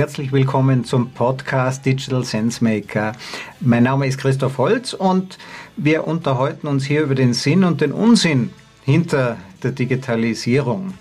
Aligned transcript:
Herzlich 0.00 0.32
willkommen 0.32 0.86
zum 0.86 1.10
Podcast 1.10 1.84
Digital 1.84 2.24
Sense 2.24 2.64
Maker. 2.64 3.12
Mein 3.60 3.82
Name 3.82 4.06
ist 4.06 4.16
Christoph 4.16 4.56
Holz 4.56 4.94
und 4.94 5.36
wir 5.76 6.06
unterhalten 6.06 6.68
uns 6.68 6.86
hier 6.86 7.02
über 7.02 7.14
den 7.14 7.34
Sinn 7.34 7.64
und 7.64 7.82
den 7.82 7.92
Unsinn 7.92 8.48
hinter 8.82 9.36
der 9.62 9.72
Digitalisierung. 9.72 10.94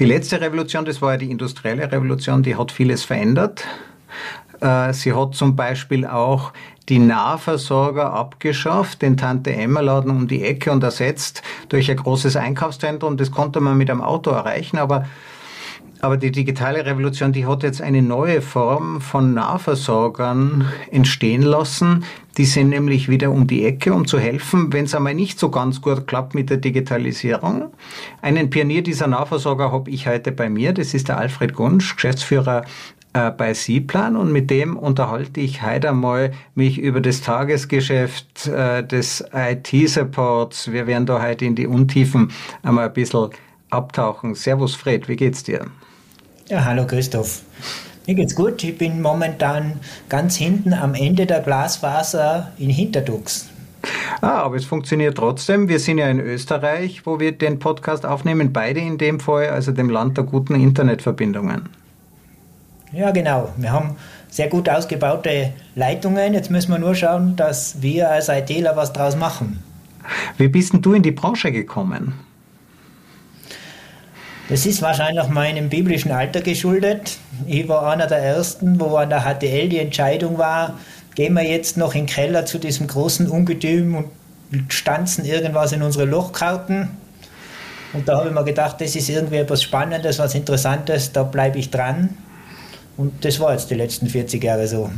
Die 0.00 0.06
letzte 0.06 0.40
Revolution, 0.40 0.86
das 0.86 1.00
war 1.00 1.12
ja 1.12 1.18
die 1.18 1.30
industrielle 1.30 1.92
Revolution, 1.92 2.42
die 2.42 2.56
hat 2.56 2.72
vieles 2.72 3.04
verändert. 3.04 3.64
Äh, 4.60 4.92
sie 4.92 5.12
hat 5.12 5.36
zum 5.36 5.54
Beispiel 5.54 6.04
auch 6.04 6.52
die 6.88 6.98
Nahversorger 6.98 8.12
abgeschafft, 8.12 9.02
den 9.02 9.16
Tante-Emma-Laden 9.16 10.10
um 10.10 10.26
die 10.26 10.42
Ecke 10.42 10.72
und 10.72 10.82
ersetzt 10.82 11.42
durch 11.68 11.88
ein 11.92 11.96
großes 11.96 12.34
Einkaufszentrum. 12.34 13.16
Das 13.16 13.30
konnte 13.30 13.60
man 13.60 13.78
mit 13.78 13.88
einem 13.88 14.02
Auto 14.02 14.32
erreichen, 14.32 14.78
aber 14.78 15.06
aber 16.00 16.16
die 16.16 16.30
digitale 16.30 16.84
Revolution, 16.84 17.32
die 17.32 17.46
hat 17.46 17.62
jetzt 17.62 17.82
eine 17.82 18.02
neue 18.02 18.40
Form 18.40 19.00
von 19.00 19.34
Nahversorgern 19.34 20.68
entstehen 20.90 21.42
lassen. 21.42 22.04
Die 22.36 22.44
sind 22.44 22.68
nämlich 22.68 23.08
wieder 23.08 23.30
um 23.30 23.46
die 23.46 23.64
Ecke, 23.64 23.92
um 23.92 24.06
zu 24.06 24.18
helfen, 24.18 24.72
wenn 24.72 24.84
es 24.84 24.94
einmal 24.94 25.14
nicht 25.14 25.38
so 25.40 25.50
ganz 25.50 25.80
gut 25.80 26.06
klappt 26.06 26.34
mit 26.34 26.50
der 26.50 26.58
Digitalisierung. 26.58 27.72
Einen 28.22 28.48
Pionier 28.50 28.82
dieser 28.82 29.08
Nahversorger 29.08 29.72
habe 29.72 29.90
ich 29.90 30.06
heute 30.06 30.30
bei 30.30 30.48
mir. 30.48 30.72
Das 30.72 30.94
ist 30.94 31.08
der 31.08 31.18
Alfred 31.18 31.54
Gunsch, 31.54 31.96
Geschäftsführer 31.96 32.64
äh, 33.12 33.30
bei 33.30 33.54
Siplan 33.54 34.16
und 34.16 34.30
mit 34.30 34.50
dem 34.50 34.76
unterhalte 34.76 35.40
ich 35.40 35.62
heute 35.62 35.88
einmal 35.90 36.32
mich 36.54 36.78
über 36.78 37.00
das 37.00 37.22
Tagesgeschäft 37.22 38.46
äh, 38.46 38.86
des 38.86 39.24
IT-Supports. 39.32 40.70
Wir 40.70 40.86
werden 40.86 41.06
da 41.06 41.20
heute 41.20 41.44
in 41.44 41.56
die 41.56 41.66
Untiefen 41.66 42.30
einmal 42.62 42.86
ein 42.86 42.92
bisschen 42.92 43.30
abtauchen. 43.70 44.34
Servus 44.34 44.76
Fred, 44.76 45.08
wie 45.08 45.16
geht's 45.16 45.42
dir? 45.42 45.66
Ja, 46.48 46.64
hallo 46.64 46.86
Christoph. 46.86 47.42
Mir 48.06 48.14
geht's 48.14 48.34
gut. 48.34 48.64
Ich 48.64 48.78
bin 48.78 49.02
momentan 49.02 49.74
ganz 50.08 50.36
hinten 50.36 50.72
am 50.72 50.94
Ende 50.94 51.26
der 51.26 51.40
Glasfaser 51.40 52.52
in 52.56 52.70
Hinterdux. 52.70 53.50
Ah, 54.22 54.38
aber 54.38 54.56
es 54.56 54.64
funktioniert 54.64 55.18
trotzdem. 55.18 55.68
Wir 55.68 55.78
sind 55.78 55.98
ja 55.98 56.08
in 56.08 56.18
Österreich, 56.18 57.04
wo 57.04 57.20
wir 57.20 57.32
den 57.32 57.58
Podcast 57.58 58.06
aufnehmen, 58.06 58.54
beide 58.54 58.80
in 58.80 58.96
dem 58.96 59.20
Fall, 59.20 59.50
also 59.50 59.72
dem 59.72 59.90
Land 59.90 60.16
der 60.16 60.24
guten 60.24 60.54
Internetverbindungen. 60.54 61.68
Ja, 62.92 63.10
genau. 63.10 63.50
Wir 63.58 63.70
haben 63.70 63.96
sehr 64.30 64.48
gut 64.48 64.70
ausgebaute 64.70 65.52
Leitungen. 65.74 66.32
Jetzt 66.32 66.50
müssen 66.50 66.72
wir 66.72 66.78
nur 66.78 66.94
schauen, 66.94 67.36
dass 67.36 67.82
wir 67.82 68.10
als 68.10 68.30
ITler 68.30 68.74
was 68.74 68.94
draus 68.94 69.16
machen. 69.16 69.62
Wie 70.38 70.48
bist 70.48 70.72
denn 70.72 70.80
du 70.80 70.94
in 70.94 71.02
die 71.02 71.12
Branche 71.12 71.52
gekommen? 71.52 72.14
Das 74.48 74.64
ist 74.64 74.80
wahrscheinlich 74.80 75.28
meinem 75.28 75.68
biblischen 75.68 76.10
Alter 76.10 76.40
geschuldet. 76.40 77.18
Ich 77.46 77.68
war 77.68 77.86
einer 77.86 78.06
der 78.06 78.18
ersten, 78.18 78.80
wo 78.80 78.96
an 78.96 79.10
der 79.10 79.20
HTL 79.20 79.68
die 79.68 79.78
Entscheidung 79.78 80.38
war, 80.38 80.78
gehen 81.14 81.34
wir 81.34 81.42
jetzt 81.42 81.76
noch 81.76 81.94
in 81.94 82.02
den 82.02 82.06
Keller 82.06 82.46
zu 82.46 82.58
diesem 82.58 82.86
großen 82.86 83.28
Ungetüm 83.28 83.94
und 83.94 84.72
stanzen 84.72 85.26
irgendwas 85.26 85.72
in 85.72 85.82
unsere 85.82 86.06
Lochkarten. 86.06 86.88
Und 87.92 88.08
da 88.08 88.18
habe 88.18 88.28
ich 88.28 88.34
mir 88.34 88.44
gedacht, 88.44 88.80
das 88.80 88.96
ist 88.96 89.10
irgendwie 89.10 89.36
etwas 89.36 89.62
Spannendes, 89.62 90.18
was 90.18 90.34
Interessantes, 90.34 91.12
da 91.12 91.24
bleibe 91.24 91.58
ich 91.58 91.70
dran. 91.70 92.16
Und 92.96 93.24
das 93.26 93.40
war 93.40 93.52
jetzt 93.52 93.70
die 93.70 93.74
letzten 93.74 94.08
40 94.08 94.42
Jahre 94.42 94.66
so. 94.66 94.90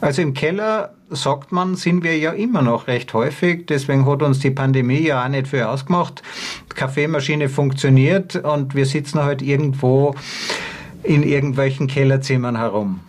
Also 0.00 0.22
im 0.22 0.34
Keller, 0.34 0.94
sagt 1.10 1.52
man, 1.52 1.76
sind 1.76 2.02
wir 2.02 2.18
ja 2.18 2.32
immer 2.32 2.62
noch 2.62 2.86
recht 2.86 3.14
häufig. 3.14 3.66
Deswegen 3.66 4.06
hat 4.06 4.22
uns 4.22 4.40
die 4.40 4.50
Pandemie 4.50 5.06
ja 5.06 5.24
auch 5.24 5.28
nicht 5.28 5.48
viel 5.48 5.62
ausgemacht. 5.62 6.22
Die 6.70 6.74
Kaffeemaschine 6.74 7.48
funktioniert 7.48 8.36
und 8.36 8.74
wir 8.74 8.86
sitzen 8.86 9.22
halt 9.22 9.42
irgendwo 9.42 10.14
in 11.02 11.22
irgendwelchen 11.22 11.86
Kellerzimmern 11.86 12.56
herum. 12.56 13.00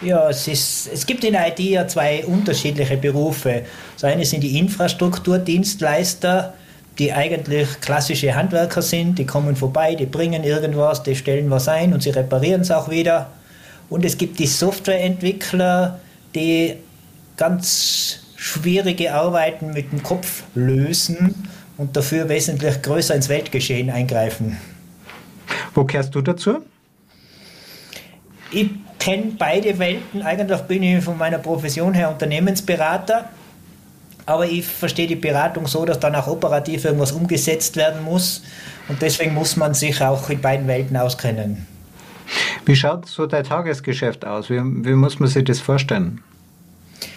Ja, 0.00 0.28
es, 0.30 0.48
ist, 0.48 0.90
es 0.92 1.06
gibt 1.06 1.22
in 1.22 1.34
IT 1.34 1.60
ja 1.60 1.86
zwei 1.86 2.24
unterschiedliche 2.26 2.96
Berufe. 2.96 3.62
Das 3.94 4.02
eine 4.04 4.24
sind 4.24 4.42
die 4.42 4.58
Infrastrukturdienstleister, 4.58 6.54
die 6.98 7.12
eigentlich 7.12 7.80
klassische 7.80 8.34
Handwerker 8.34 8.82
sind, 8.82 9.18
die 9.18 9.26
kommen 9.26 9.54
vorbei, 9.54 9.94
die 9.94 10.06
bringen 10.06 10.42
irgendwas, 10.42 11.04
die 11.04 11.14
stellen 11.14 11.50
was 11.50 11.68
ein 11.68 11.92
und 11.94 12.02
sie 12.02 12.10
reparieren 12.10 12.62
es 12.62 12.72
auch 12.72 12.90
wieder. 12.90 13.30
Und 13.92 14.04
es 14.04 14.16
gibt 14.16 14.38
die 14.38 14.46
Softwareentwickler, 14.46 16.00
die 16.34 16.76
ganz 17.36 18.20
schwierige 18.36 19.12
Arbeiten 19.12 19.72
mit 19.72 19.92
dem 19.92 20.02
Kopf 20.02 20.44
lösen 20.54 21.48
und 21.76 21.96
dafür 21.96 22.28
wesentlich 22.28 22.80
größer 22.82 23.14
ins 23.14 23.28
Weltgeschehen 23.28 23.90
eingreifen. 23.90 24.56
Wo 25.74 25.84
kehrst 25.84 26.14
du 26.14 26.22
dazu? 26.22 26.58
Ich 28.50 28.70
kenne 28.98 29.32
beide 29.38 29.78
Welten. 29.78 30.22
Eigentlich 30.22 30.60
bin 30.62 30.82
ich 30.82 31.04
von 31.04 31.18
meiner 31.18 31.38
Profession 31.38 31.94
her 31.94 32.10
Unternehmensberater 32.10 33.28
aber 34.24 34.46
ich 34.46 34.64
verstehe 34.64 35.06
die 35.06 35.16
Beratung 35.16 35.66
so, 35.66 35.84
dass 35.84 35.98
dann 35.98 36.14
auch 36.14 36.28
operativ 36.28 36.84
irgendwas 36.84 37.12
umgesetzt 37.12 37.76
werden 37.76 38.04
muss. 38.04 38.42
Und 38.88 39.02
deswegen 39.02 39.34
muss 39.34 39.56
man 39.56 39.74
sich 39.74 40.00
auch 40.00 40.30
in 40.30 40.40
beiden 40.40 40.66
Welten 40.68 40.96
auskennen. 40.96 41.66
Wie 42.64 42.76
schaut 42.76 43.06
so 43.06 43.26
dein 43.26 43.44
Tagesgeschäft 43.44 44.24
aus? 44.24 44.50
Wie, 44.50 44.60
wie 44.60 44.94
muss 44.94 45.18
man 45.18 45.28
sich 45.28 45.44
das 45.44 45.60
vorstellen? 45.60 46.20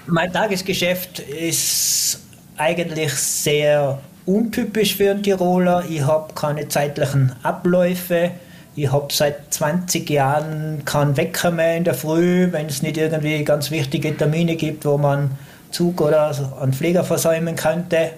Mein 0.07 0.31
Tagesgeschäft 0.31 1.19
ist 1.19 2.19
eigentlich 2.57 3.13
sehr 3.13 3.99
untypisch 4.25 4.95
für 4.95 5.11
einen 5.11 5.23
Tiroler. 5.23 5.83
Ich 5.89 6.01
habe 6.01 6.33
keine 6.33 6.67
zeitlichen 6.67 7.31
Abläufe. 7.43 8.31
Ich 8.75 8.91
habe 8.91 9.07
seit 9.11 9.53
20 9.53 10.09
Jahren 10.09 10.83
keinen 10.83 11.15
Wecker 11.15 11.51
mehr 11.51 11.77
in 11.77 11.85
der 11.85 11.93
Früh, 11.93 12.51
wenn 12.51 12.65
es 12.65 12.81
nicht 12.81 12.97
irgendwie 12.97 13.43
ganz 13.43 13.71
wichtige 13.71 14.15
Termine 14.15 14.55
gibt, 14.55 14.85
wo 14.85 14.97
man 14.97 15.31
Zug 15.71 16.01
oder 16.01 16.35
einen 16.61 16.73
Pfleger 16.73 17.03
versäumen 17.03 17.55
könnte. 17.55 18.11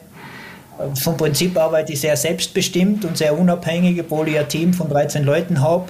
Vom 0.95 1.17
Prinzip 1.17 1.57
arbeite 1.57 1.93
ich 1.93 2.01
sehr 2.01 2.15
selbstbestimmt 2.15 3.03
und 3.03 3.17
sehr 3.17 3.37
unabhängig, 3.37 3.99
obwohl 3.99 4.27
ich 4.29 4.39
ein 4.39 4.47
Team 4.47 4.73
von 4.73 4.89
13 4.89 5.23
Leuten 5.23 5.61
habe. 5.61 5.85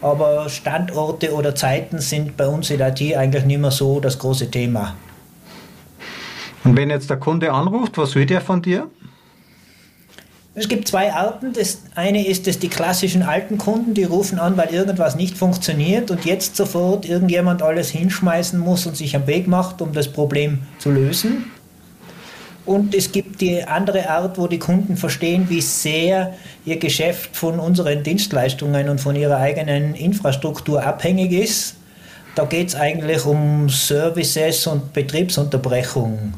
Aber 0.00 0.48
Standorte 0.48 1.32
oder 1.32 1.54
Zeiten 1.54 1.98
sind 1.98 2.36
bei 2.36 2.46
uns 2.46 2.70
in 2.70 2.78
der 2.78 2.88
IT 2.88 3.16
eigentlich 3.16 3.44
nicht 3.44 3.60
mehr 3.60 3.70
so 3.70 4.00
das 4.00 4.18
große 4.18 4.50
Thema. 4.50 4.94
Und 6.64 6.76
wenn 6.76 6.90
jetzt 6.90 7.10
der 7.10 7.16
Kunde 7.16 7.52
anruft, 7.52 7.98
was 7.98 8.14
will 8.14 8.26
der 8.26 8.40
von 8.40 8.62
dir? 8.62 8.88
Es 10.54 10.68
gibt 10.68 10.88
zwei 10.88 11.12
Arten. 11.12 11.52
Das 11.52 11.82
eine 11.94 12.26
ist, 12.26 12.48
dass 12.48 12.58
die 12.58 12.68
klassischen 12.68 13.22
alten 13.22 13.58
Kunden, 13.58 13.94
die 13.94 14.02
rufen 14.04 14.40
an, 14.40 14.56
weil 14.56 14.74
irgendwas 14.74 15.14
nicht 15.14 15.38
funktioniert 15.38 16.10
und 16.10 16.24
jetzt 16.24 16.56
sofort 16.56 17.08
irgendjemand 17.08 17.62
alles 17.62 17.90
hinschmeißen 17.90 18.58
muss 18.58 18.84
und 18.84 18.96
sich 18.96 19.14
am 19.14 19.28
Weg 19.28 19.46
macht, 19.46 19.80
um 19.80 19.92
das 19.92 20.12
Problem 20.12 20.60
zu 20.78 20.90
lösen. 20.90 21.44
Und 22.68 22.94
es 22.94 23.12
gibt 23.12 23.40
die 23.40 23.64
andere 23.64 24.10
Art, 24.10 24.36
wo 24.36 24.46
die 24.46 24.58
Kunden 24.58 24.98
verstehen, 24.98 25.46
wie 25.48 25.62
sehr 25.62 26.34
ihr 26.66 26.76
Geschäft 26.78 27.34
von 27.34 27.58
unseren 27.58 28.02
Dienstleistungen 28.02 28.90
und 28.90 29.00
von 29.00 29.16
ihrer 29.16 29.38
eigenen 29.38 29.94
Infrastruktur 29.94 30.84
abhängig 30.84 31.32
ist. 31.32 31.76
Da 32.34 32.44
geht 32.44 32.68
es 32.68 32.74
eigentlich 32.74 33.24
um 33.24 33.70
Services 33.70 34.66
und 34.66 34.92
Betriebsunterbrechung 34.92 36.34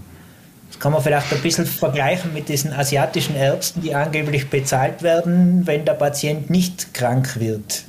kann 0.78 0.92
man 0.92 1.02
vielleicht 1.02 1.30
ein 1.30 1.42
bisschen 1.42 1.66
vergleichen 1.66 2.32
mit 2.32 2.48
diesen 2.48 2.72
asiatischen 2.72 3.36
Ärzten, 3.36 3.82
die 3.82 3.94
angeblich 3.94 4.48
bezahlt 4.48 5.02
werden, 5.02 5.66
wenn 5.66 5.84
der 5.84 5.92
Patient 5.92 6.48
nicht 6.48 6.94
krank 6.94 7.38
wird. 7.38 7.84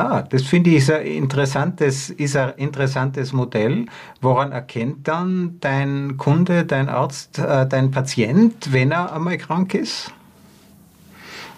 Ah, 0.00 0.22
das 0.22 0.44
finde 0.44 0.70
ich 0.70 0.76
ist 0.76 0.90
ein, 0.90 1.04
interessantes, 1.04 2.08
ist 2.08 2.34
ein 2.34 2.54
interessantes 2.56 3.34
Modell. 3.34 3.84
Woran 4.22 4.50
erkennt 4.50 5.06
dann 5.06 5.58
dein 5.60 6.16
Kunde, 6.16 6.64
dein 6.64 6.88
Arzt, 6.88 7.38
äh, 7.38 7.66
dein 7.66 7.90
Patient, 7.90 8.72
wenn 8.72 8.92
er 8.92 9.12
einmal 9.12 9.36
krank 9.36 9.74
ist? 9.74 10.10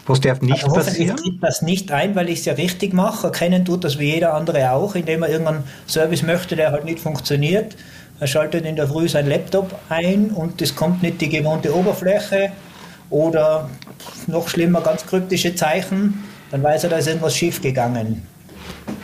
Was 0.06 0.20
darf 0.20 0.40
nicht 0.42 0.64
also 0.64 0.74
passieren? 0.74 1.16
Ich 1.24 1.38
das 1.40 1.62
nicht 1.62 1.92
ein, 1.92 2.16
weil 2.16 2.28
ich 2.30 2.40
es 2.40 2.44
ja 2.46 2.54
richtig 2.54 2.92
mache. 2.92 3.28
Erkennen 3.28 3.64
tut 3.64 3.84
das 3.84 4.00
wie 4.00 4.12
jeder 4.12 4.34
andere 4.34 4.72
auch, 4.72 4.96
indem 4.96 5.22
er 5.22 5.28
irgendeinen 5.28 5.62
Service 5.86 6.24
möchte, 6.24 6.56
der 6.56 6.72
halt 6.72 6.84
nicht 6.84 6.98
funktioniert. 6.98 7.76
Er 8.18 8.26
schaltet 8.26 8.66
in 8.66 8.74
der 8.74 8.88
Früh 8.88 9.08
sein 9.08 9.28
Laptop 9.28 9.72
ein 9.88 10.30
und 10.30 10.60
es 10.60 10.74
kommt 10.74 11.00
nicht 11.04 11.20
die 11.20 11.28
gewohnte 11.28 11.72
Oberfläche 11.72 12.50
oder 13.08 13.70
noch 14.26 14.48
schlimmer, 14.48 14.80
ganz 14.80 15.06
kryptische 15.06 15.54
Zeichen, 15.54 16.24
dann 16.50 16.64
weiß 16.64 16.84
er, 16.84 16.90
da 16.90 16.96
ist 16.96 17.06
irgendwas 17.06 17.36
schief 17.36 17.62
gegangen. 17.62 18.26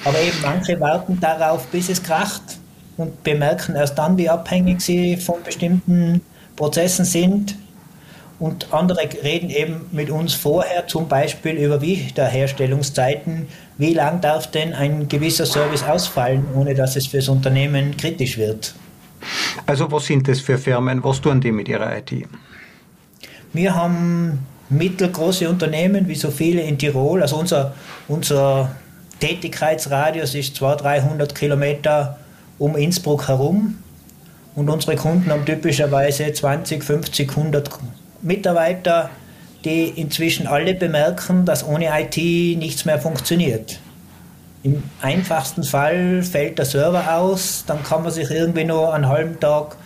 Aber 0.04 0.18
eben 0.20 0.36
manche 0.42 0.78
warten 0.80 1.18
darauf, 1.20 1.66
bis 1.66 1.88
es 1.88 2.02
kracht 2.02 2.42
und 2.96 3.22
bemerken 3.24 3.74
erst 3.74 3.98
dann, 3.98 4.16
wie 4.16 4.28
abhängig 4.28 4.80
sie 4.80 5.16
von 5.16 5.42
bestimmten 5.44 6.20
Prozessen 6.56 7.04
sind. 7.04 7.56
Und 8.38 8.72
andere 8.72 9.08
reden 9.24 9.50
eben 9.50 9.86
mit 9.90 10.10
uns 10.10 10.34
vorher 10.34 10.86
zum 10.86 11.08
Beispiel 11.08 11.56
über 11.56 11.80
Wiederherstellungszeiten. 11.80 13.48
Wie 13.78 13.94
lang 13.94 14.20
darf 14.20 14.50
denn 14.50 14.74
ein 14.74 15.08
gewisser 15.08 15.44
Service 15.44 15.82
ausfallen, 15.82 16.46
ohne 16.54 16.74
dass 16.74 16.94
es 16.94 17.08
fürs 17.08 17.28
Unternehmen 17.28 17.96
kritisch 17.96 18.38
wird? 18.38 18.74
Also 19.66 19.90
was 19.90 20.06
sind 20.06 20.28
das 20.28 20.40
für 20.40 20.56
Firmen? 20.56 21.02
Was 21.02 21.20
tun 21.20 21.40
die 21.40 21.50
mit 21.50 21.68
ihrer 21.68 21.96
IT? 21.96 22.12
Wir 23.52 23.74
haben 23.74 24.46
mittelgroße 24.68 25.48
Unternehmen, 25.48 26.06
wie 26.06 26.14
so 26.14 26.30
viele 26.30 26.62
in 26.62 26.78
Tirol. 26.78 27.22
Also 27.22 27.36
unser, 27.36 27.74
unser 28.06 28.70
Tätigkeitsradius 29.20 30.34
ist 30.34 30.56
200, 30.56 30.82
300 30.84 31.34
Kilometer 31.34 32.18
um 32.58 32.76
Innsbruck 32.76 33.28
herum. 33.28 33.78
Und 34.54 34.68
unsere 34.68 34.96
Kunden 34.96 35.30
haben 35.30 35.44
typischerweise 35.44 36.32
20, 36.32 36.82
50, 36.82 37.30
100 37.30 37.70
Mitarbeiter, 38.22 39.10
die 39.64 39.88
inzwischen 39.88 40.46
alle 40.46 40.74
bemerken, 40.74 41.44
dass 41.44 41.64
ohne 41.64 41.88
IT 42.00 42.16
nichts 42.58 42.84
mehr 42.84 42.98
funktioniert. 42.98 43.78
Im 44.64 44.82
einfachsten 45.00 45.62
Fall 45.62 46.22
fällt 46.22 46.58
der 46.58 46.64
Server 46.64 47.16
aus, 47.16 47.64
dann 47.66 47.82
kann 47.84 48.02
man 48.02 48.10
sich 48.10 48.30
irgendwie 48.30 48.64
nur 48.64 48.92
einen 48.92 49.08
halben 49.08 49.38
Tag 49.38 49.76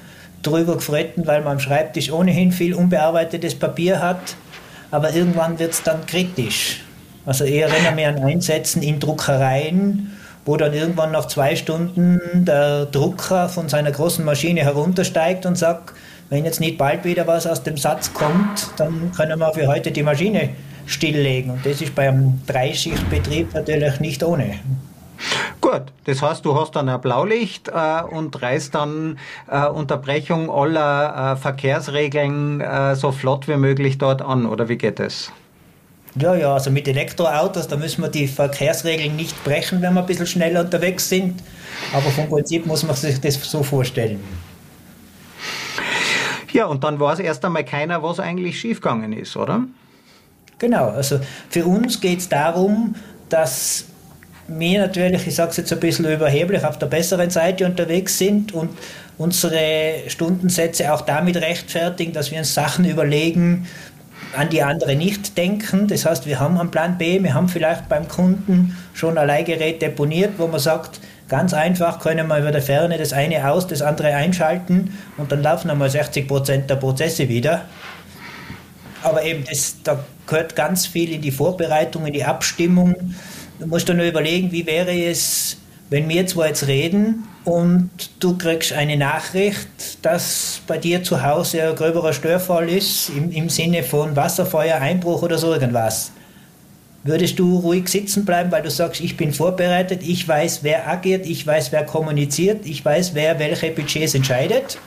drüber 0.43 0.77
gefretten, 0.77 1.27
weil 1.27 1.43
man 1.43 1.55
am 1.55 1.61
Schreibtisch 1.61 2.11
ohnehin 2.11 2.53
viel 2.53 2.75
unbearbeitetes 2.75 3.55
Papier 3.55 4.01
hat. 4.01 4.37
Aber 4.91 5.13
irgendwann 5.15 5.59
wird 5.59 5.73
es 5.73 5.83
dann 5.83 6.05
kritisch. 6.07 6.83
Also 7.25 7.45
ich 7.45 7.61
erinnere 7.61 7.95
mich 7.95 8.07
an 8.07 8.19
Einsätzen 8.19 8.83
in 8.83 8.99
Druckereien, 8.99 10.11
wo 10.45 10.57
dann 10.57 10.73
irgendwann 10.73 11.13
nach 11.13 11.27
zwei 11.27 11.55
Stunden 11.55 12.45
der 12.45 12.87
Drucker 12.87 13.49
von 13.49 13.69
seiner 13.69 13.93
großen 13.93 14.25
Maschine 14.25 14.63
heruntersteigt 14.63 15.47
und 15.47 15.57
sagt, 15.57 15.95
wenn 16.31 16.45
jetzt 16.45 16.61
nicht 16.61 16.79
bald 16.79 17.05
wieder 17.05 17.27
was 17.27 17.47
aus 17.47 17.63
dem 17.63 17.77
Satz 17.77 18.13
kommt, 18.13 18.71
dann 18.77 19.13
können 19.15 19.39
wir 19.39 19.53
für 19.53 19.69
heute 19.69 19.93
die 19.93 20.03
Maschine 20.03 20.51
stilllegen. 20.87 21.53
Und 21.53 21.65
das 21.65 21.81
ist 21.81 21.95
beim 21.95 22.41
Dreischichtbetrieb 22.47 23.55
natürlich 23.55 24.01
nicht 24.01 24.23
ohne. 24.25 24.55
Gut, 25.61 25.83
das 26.05 26.21
heißt, 26.21 26.45
du 26.45 26.59
hast 26.59 26.75
dann 26.75 26.89
ein 26.89 27.01
Blaulicht 27.01 27.69
äh, 27.69 28.03
und 28.03 28.43
reißt 28.43 28.75
dann 28.75 29.19
äh, 29.49 29.69
Unterbrechung 29.69 30.51
aller 30.51 31.35
äh, 31.35 31.37
Verkehrsregeln 31.37 32.61
äh, 32.61 32.97
so 32.97 33.13
flott 33.13 33.47
wie 33.47 33.57
möglich 33.57 33.99
dort 33.99 34.23
an, 34.23 34.47
oder 34.47 34.69
wie 34.69 34.77
geht 34.77 34.99
es? 34.99 35.31
Ja, 36.15 36.35
ja, 36.35 36.53
also 36.53 36.71
mit 36.71 36.87
Elektroautos, 36.87 37.69
da 37.69 37.77
müssen 37.77 38.03
wir 38.03 38.09
die 38.09 38.29
Verkehrsregeln 38.29 39.17
nicht 39.17 39.43
brechen, 39.45 39.81
wenn 39.81 39.95
wir 39.95 40.01
ein 40.01 40.07
bisschen 40.07 40.27
schneller 40.27 40.61
unterwegs 40.61 41.09
sind. 41.09 41.43
Aber 41.93 42.11
vom 42.11 42.29
Prinzip 42.29 42.67
muss 42.67 42.83
man 42.83 42.95
sich 42.95 43.19
das 43.21 43.35
so 43.43 43.63
vorstellen. 43.63 44.21
Ja, 46.53 46.67
und 46.67 46.85
dann 46.85 47.01
weiß 47.01 47.21
erst 47.21 47.45
einmal 47.45 47.65
keiner, 47.65 48.03
was 48.03 48.21
eigentlich 48.21 48.61
schiefgegangen 48.61 49.15
ist, 49.15 49.37
oder? 49.37 49.65
Genau, 50.59 50.91
also 50.91 51.19
für 51.49 51.65
uns 51.65 52.01
geht 52.01 52.19
es 52.19 52.29
darum, 52.29 52.95
dass 53.31 53.87
wir 54.49 54.81
natürlich, 54.81 55.27
ich 55.27 55.35
sage 55.35 55.51
es 55.51 55.57
jetzt 55.57 55.73
ein 55.73 55.81
bisschen 55.81 56.05
überheblich, 56.05 56.65
auf 56.65 56.79
der 56.79 56.87
besseren 56.87 57.31
Seite 57.31 57.65
unterwegs 57.65 58.19
sind 58.19 58.53
und 58.53 58.71
unsere 59.19 59.95
Stundensätze 60.09 60.93
auch 60.93 61.03
damit 61.03 61.37
rechtfertigen, 61.37 62.13
dass 62.13 62.31
wir 62.31 62.39
uns 62.39 62.53
Sachen 62.53 62.85
überlegen, 62.85 63.67
an 64.37 64.49
die 64.49 64.63
andere 64.63 64.97
nicht 64.97 65.37
denken. 65.37 65.89
Das 65.89 66.05
heißt, 66.05 66.27
wir 66.27 66.41
haben 66.41 66.59
einen 66.59 66.71
Plan 66.71 66.99
B, 66.99 67.23
wir 67.23 67.35
haben 67.35 67.49
vielleicht 67.49 67.89
beim 67.89 68.09
Kunden 68.09 68.77
schon 68.95 69.19
ein 69.19 69.27
Leihgerät 69.27 69.83
deponiert, 69.83 70.35
wo 70.39 70.47
man 70.47 70.61
sagt, 70.61 71.01
ganz 71.29 71.55
einfach 71.55 72.01
können 72.01 72.27
wir 72.29 72.39
über 72.39 72.51
der 72.51 72.63
Ferne 72.63 72.99
das 72.99 73.13
eine 73.13 73.51
aus, 73.51 73.67
das 73.67 73.83
andere 73.83 74.15
einschalten 74.15 74.97
und 75.17 75.33
dann 75.33 75.43
laufen 75.43 75.71
einmal 75.71 75.91
60 75.91 76.27
Prozent 76.29 76.71
der 76.71 76.77
Prozesse 76.77 77.29
wieder. 77.29 77.63
Aber 79.03 79.25
eben, 79.25 79.45
das, 79.45 79.77
da 79.83 80.05
gehört 80.27 80.55
ganz 80.55 80.87
viel 80.87 81.13
in 81.13 81.23
die 81.23 81.33
Vorbereitung, 81.33 82.07
in 82.07 82.13
die 82.13 82.25
Abstimmung. 82.25 82.95
Du 83.59 83.67
musst 83.67 83.89
dir 83.89 83.95
nur 83.95 84.07
überlegen, 84.07 84.53
wie 84.53 84.67
wäre 84.67 84.93
es, 84.93 85.57
wenn 85.91 86.09
wir 86.09 86.27
zwei 86.27 86.49
jetzt 86.49 86.67
reden 86.67 87.25
und 87.45 87.91
du 88.21 88.39
kriegst 88.39 88.73
eine 88.73 88.97
Nachricht, 88.97 89.69
dass 90.03 90.61
bei 90.67 90.79
dir 90.79 91.03
zu 91.03 91.23
Hause 91.23 91.63
ein 91.63 91.75
gröberer 91.75 92.13
Störfall 92.13 92.69
ist, 92.69 93.11
im, 93.11 93.33
im 93.33 93.49
Sinne 93.49 93.83
von 93.83 94.15
Wasserfeuer, 94.15 94.77
Einbruch 94.77 95.23
oder 95.23 95.39
so 95.39 95.53
irgendwas. 95.53 96.13
Würdest 97.05 97.39
du 97.41 97.59
ruhig 97.59 97.89
sitzen 97.89 98.25
bleiben, 98.25 98.53
weil 98.53 98.63
du 98.63 98.71
sagst, 98.71 99.01
ich 99.01 99.17
bin 99.17 99.33
vorbereitet, 99.33 100.03
ich 100.05 100.27
weiß, 100.27 100.61
wer 100.63 100.89
agiert, 100.89 101.27
ich 101.27 101.45
weiß, 101.45 101.73
wer 101.73 101.85
kommuniziert, 101.85 102.65
ich 102.65 102.85
weiß, 102.85 103.15
wer 103.15 103.41
welche 103.41 103.73
Budgets 103.73 104.15
entscheidet? 104.15 104.79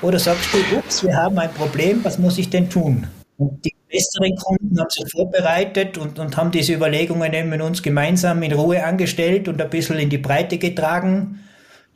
Oder 0.00 0.18
sagst 0.18 0.48
du, 0.54 0.76
ups, 0.78 1.04
wir 1.04 1.14
haben 1.14 1.38
ein 1.38 1.52
Problem, 1.52 2.02
was 2.02 2.18
muss 2.18 2.38
ich 2.38 2.48
denn 2.48 2.70
tun? 2.70 3.06
Und 3.36 3.62
die 3.62 3.74
besseren 3.90 4.34
Kunden 4.36 4.80
haben 4.80 4.88
sich 4.88 5.10
vorbereitet 5.12 5.98
und, 5.98 6.18
und 6.18 6.34
haben 6.36 6.50
diese 6.50 6.72
Überlegungen 6.72 7.32
eben 7.34 7.50
mit 7.50 7.60
uns 7.60 7.82
gemeinsam 7.82 8.42
in 8.42 8.52
Ruhe 8.52 8.82
angestellt 8.82 9.46
und 9.46 9.60
ein 9.60 9.68
bisschen 9.68 9.98
in 9.98 10.08
die 10.08 10.18
Breite 10.18 10.56
getragen 10.56 11.40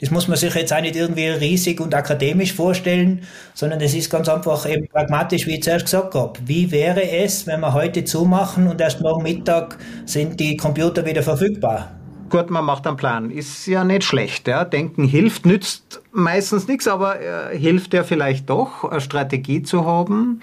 das 0.01 0.11
muss 0.11 0.29
man 0.29 0.37
sich 0.37 0.55
jetzt 0.55 0.73
auch 0.73 0.81
nicht 0.81 0.95
irgendwie 0.95 1.27
riesig 1.27 1.81
und 1.81 1.95
akademisch 1.95 2.55
vorstellen, 2.55 3.23
sondern 3.55 3.81
es 3.81 3.95
ist 3.95 4.11
ganz 4.11 4.29
einfach 4.29 4.69
eben 4.69 4.87
pragmatisch, 4.89 5.47
wie 5.47 5.57
ich 5.57 5.63
zuerst 5.63 5.87
gesagt 5.87 6.15
habe. 6.15 6.39
Wie 6.45 6.71
wäre 6.71 7.11
es, 7.11 7.47
wenn 7.47 7.61
wir 7.61 7.73
heute 7.73 8.05
zumachen 8.05 8.69
und 8.69 8.81
erst 8.81 9.01
morgen 9.01 9.25
Mittag 9.25 9.77
sind 10.05 10.39
die 10.39 10.57
Computer 10.57 11.05
wieder 11.05 11.23
verfügbar? 11.23 11.91
Gut, 12.31 12.51
man 12.51 12.65
macht 12.65 12.87
einen 12.87 12.97
Plan. 12.97 13.31
Ist 13.31 13.67
ja 13.67 13.85
nicht 13.85 14.05
schlecht. 14.05 14.49
Ja. 14.49 14.65
Denken 14.65 15.05
hilft, 15.05 15.47
nützt 15.47 16.03
meistens 16.13 16.69
nichts, 16.69 16.87
aber 16.87 17.21
äh, 17.21 17.59
hilft 17.59 17.95
ja 17.95 18.05
vielleicht 18.05 18.51
doch, 18.51 18.85
eine 18.85 19.01
Strategie 19.01 19.63
zu 19.63 19.87
haben. 19.87 20.43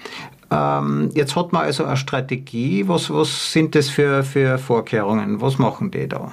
Ähm, 0.50 1.10
jetzt 1.14 1.36
hat 1.36 1.52
man 1.52 1.62
also 1.62 1.84
eine 1.84 1.96
Strategie. 1.96 2.88
Was, 2.88 3.08
was 3.10 3.52
sind 3.52 3.74
das 3.74 3.88
für, 3.88 4.22
für 4.22 4.58
Vorkehrungen? 4.58 5.40
Was 5.40 5.58
machen 5.58 5.90
die 5.90 6.08
da? 6.08 6.32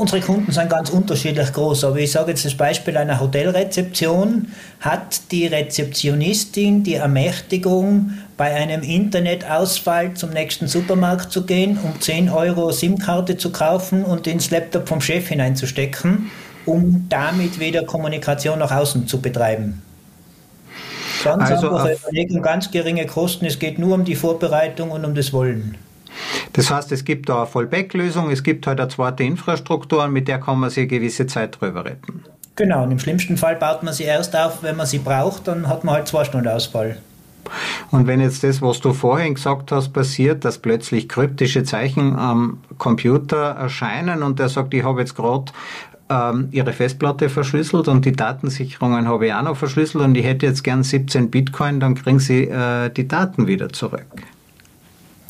Unsere 0.00 0.22
Kunden 0.22 0.50
sind 0.50 0.70
ganz 0.70 0.88
unterschiedlich 0.88 1.52
groß, 1.52 1.84
aber 1.84 1.98
ich 1.98 2.10
sage 2.10 2.30
jetzt 2.30 2.46
das 2.46 2.54
Beispiel 2.54 2.96
einer 2.96 3.20
Hotelrezeption. 3.20 4.50
Hat 4.80 5.30
die 5.30 5.46
Rezeptionistin 5.46 6.82
die 6.82 6.94
Ermächtigung, 6.94 8.12
bei 8.38 8.54
einem 8.54 8.82
Internetausfall 8.82 10.14
zum 10.14 10.30
nächsten 10.30 10.68
Supermarkt 10.68 11.30
zu 11.30 11.44
gehen, 11.44 11.78
um 11.82 12.00
10 12.00 12.30
Euro 12.30 12.72
SIM-Karte 12.72 13.36
zu 13.36 13.52
kaufen 13.52 14.02
und 14.02 14.26
ins 14.26 14.50
Laptop 14.50 14.88
vom 14.88 15.02
Chef 15.02 15.28
hineinzustecken, 15.28 16.30
um 16.64 17.04
damit 17.10 17.60
wieder 17.60 17.84
Kommunikation 17.84 18.58
nach 18.58 18.72
außen 18.72 19.06
zu 19.06 19.20
betreiben? 19.20 19.82
Ganz 21.22 21.50
also 21.50 21.68
einfache 21.68 21.92
Überlegung, 21.92 22.40
ganz 22.40 22.70
geringe 22.70 23.04
Kosten, 23.04 23.44
es 23.44 23.58
geht 23.58 23.78
nur 23.78 23.96
um 23.96 24.06
die 24.06 24.16
Vorbereitung 24.16 24.92
und 24.92 25.04
um 25.04 25.14
das 25.14 25.34
Wollen. 25.34 25.76
Das 26.52 26.70
heißt, 26.70 26.92
es 26.92 27.04
gibt 27.04 27.28
da 27.28 27.38
eine 27.38 27.46
Fallback-Lösung, 27.46 28.30
es 28.30 28.42
gibt 28.42 28.66
halt 28.66 28.80
eine 28.80 28.88
zweite 28.88 29.24
Infrastruktur 29.24 30.04
und 30.04 30.12
mit 30.12 30.28
der 30.28 30.40
kann 30.40 30.58
man 30.58 30.70
sich 30.70 30.82
eine 30.82 30.88
gewisse 30.88 31.26
Zeit 31.26 31.60
drüber 31.60 31.84
retten. 31.84 32.24
Genau, 32.56 32.82
und 32.82 32.90
im 32.90 32.98
schlimmsten 32.98 33.36
Fall 33.36 33.56
baut 33.56 33.82
man 33.82 33.94
sie 33.94 34.04
erst 34.04 34.36
auf, 34.36 34.62
wenn 34.62 34.76
man 34.76 34.86
sie 34.86 34.98
braucht, 34.98 35.48
dann 35.48 35.68
hat 35.68 35.84
man 35.84 35.94
halt 35.94 36.08
zwei 36.08 36.24
Stunden 36.24 36.48
Ausfall. 36.48 36.98
Und 37.90 38.06
wenn 38.06 38.20
jetzt 38.20 38.44
das, 38.44 38.62
was 38.62 38.80
du 38.80 38.92
vorhin 38.92 39.34
gesagt 39.34 39.72
hast, 39.72 39.92
passiert, 39.92 40.44
dass 40.44 40.58
plötzlich 40.58 41.08
kryptische 41.08 41.64
Zeichen 41.64 42.16
am 42.16 42.58
Computer 42.78 43.52
erscheinen 43.52 44.22
und 44.22 44.38
der 44.38 44.48
sagt, 44.48 44.74
ich 44.74 44.84
habe 44.84 45.00
jetzt 45.00 45.16
gerade 45.16 45.52
ähm, 46.08 46.48
ihre 46.50 46.72
Festplatte 46.72 47.28
verschlüsselt 47.28 47.88
und 47.88 48.04
die 48.04 48.12
Datensicherungen 48.12 49.08
habe 49.08 49.28
ich 49.28 49.34
auch 49.34 49.42
noch 49.42 49.56
verschlüsselt 49.56 50.04
und 50.04 50.16
ich 50.16 50.24
hätte 50.24 50.46
jetzt 50.46 50.62
gern 50.62 50.82
17 50.82 51.30
Bitcoin, 51.30 51.80
dann 51.80 51.94
kriegen 51.94 52.18
sie 52.18 52.44
äh, 52.44 52.90
die 52.90 53.08
Daten 53.08 53.46
wieder 53.46 53.70
zurück. 53.70 54.06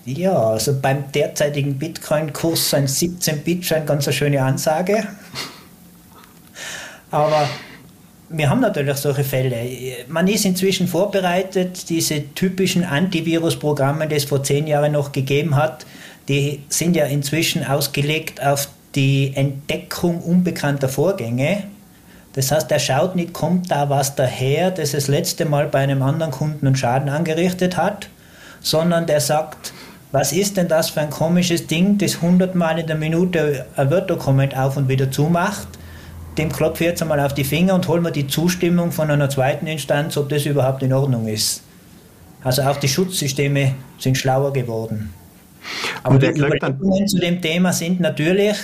Ja, 0.06 0.34
also 0.34 0.80
beim 0.80 1.12
derzeitigen 1.12 1.78
Bitcoin-Kurs 1.78 2.70
sind 2.70 2.88
17 2.88 3.42
Bit 3.42 3.66
schon 3.66 3.84
ganz 3.84 4.06
eine 4.06 4.14
schöne 4.14 4.42
Ansage. 4.42 5.06
Aber 7.10 7.48
wir 8.30 8.48
haben 8.48 8.60
natürlich 8.60 8.96
solche 8.96 9.24
Fälle. 9.24 9.56
Man 10.08 10.26
ist 10.28 10.44
inzwischen 10.44 10.86
vorbereitet, 10.88 11.88
diese 11.90 12.32
typischen 12.34 12.84
Antivirus-Programme, 12.84 14.06
die 14.06 14.14
es 14.14 14.24
vor 14.24 14.42
zehn 14.42 14.66
Jahren 14.66 14.92
noch 14.92 15.12
gegeben 15.12 15.56
hat, 15.56 15.84
die 16.28 16.62
sind 16.68 16.96
ja 16.96 17.06
inzwischen 17.06 17.66
ausgelegt 17.66 18.42
auf 18.42 18.68
die 18.94 19.32
Entdeckung 19.34 20.20
unbekannter 20.22 20.88
Vorgänge. 20.88 21.64
Das 22.34 22.52
heißt, 22.52 22.70
er 22.70 22.78
schaut 22.78 23.16
nicht, 23.16 23.32
kommt 23.32 23.70
da 23.70 23.90
was 23.90 24.14
daher, 24.14 24.70
das 24.70 24.92
das 24.92 25.08
letzte 25.08 25.44
Mal 25.44 25.66
bei 25.66 25.80
einem 25.80 26.02
anderen 26.02 26.30
Kunden 26.30 26.66
einen 26.66 26.76
Schaden 26.76 27.08
angerichtet 27.08 27.76
hat, 27.76 28.08
sondern 28.60 29.06
der 29.06 29.20
sagt, 29.20 29.72
was 30.12 30.32
ist 30.32 30.56
denn 30.56 30.68
das 30.68 30.90
für 30.90 31.00
ein 31.00 31.10
komisches 31.10 31.66
Ding, 31.66 31.98
das 31.98 32.20
hundertmal 32.20 32.78
in 32.78 32.86
der 32.86 32.96
Minute 32.96 33.66
ein 33.76 33.90
Word-Dokument 33.90 34.56
auf 34.56 34.76
und 34.76 34.88
wieder 34.88 35.10
zumacht? 35.10 35.68
Dem 36.36 36.50
klopfe 36.50 36.84
ich 36.84 36.90
jetzt 36.90 37.02
einmal 37.02 37.20
auf 37.20 37.34
die 37.34 37.44
Finger 37.44 37.74
und 37.74 37.86
hol 37.86 38.00
mir 38.00 38.10
die 38.10 38.26
Zustimmung 38.26 38.92
von 38.92 39.10
einer 39.10 39.28
zweiten 39.28 39.66
Instanz, 39.66 40.16
ob 40.16 40.28
das 40.28 40.46
überhaupt 40.46 40.82
in 40.82 40.92
Ordnung 40.92 41.28
ist. 41.28 41.62
Also 42.42 42.62
auch 42.62 42.76
die 42.76 42.88
Schutzsysteme 42.88 43.74
sind 43.98 44.16
schlauer 44.16 44.52
geworden. 44.52 45.12
Aber 46.02 46.18
die 46.18 46.28
Überlegungen 46.28 47.06
zu 47.06 47.18
dem 47.18 47.40
Thema 47.42 47.72
sind 47.72 48.00
natürlich, 48.00 48.56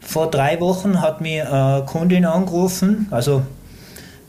vor 0.00 0.30
drei 0.30 0.60
Wochen 0.60 1.00
hat 1.00 1.20
mir 1.20 1.52
eine 1.52 1.84
Kundin 1.84 2.24
angerufen, 2.24 3.08
also 3.10 3.42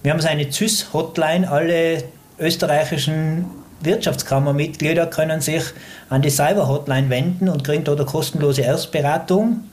wir 0.01 0.11
haben 0.11 0.21
so 0.21 0.27
eine 0.27 0.49
ZYS-Hotline, 0.49 1.49
alle 1.49 2.03
österreichischen 2.39 3.45
Wirtschaftskammermitglieder 3.81 5.07
können 5.07 5.41
sich 5.41 5.63
an 6.09 6.21
die 6.21 6.29
Cyber-Hotline 6.29 7.09
wenden 7.09 7.49
und 7.49 7.63
kriegen 7.63 7.83
dort 7.83 7.99
eine 7.99 8.09
kostenlose 8.09 8.61
Erstberatung. 8.61 9.63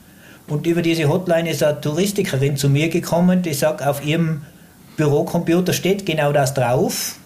Und 0.48 0.66
über 0.66 0.82
diese 0.82 1.08
Hotline 1.08 1.50
ist 1.50 1.62
eine 1.62 1.80
Touristikerin 1.80 2.56
zu 2.56 2.68
mir 2.68 2.88
gekommen, 2.88 3.42
die 3.42 3.54
sagt, 3.54 3.84
auf 3.84 4.04
ihrem 4.04 4.42
Bürocomputer 4.96 5.72
steht 5.72 6.06
genau 6.06 6.32
das 6.32 6.54
drauf. 6.54 7.16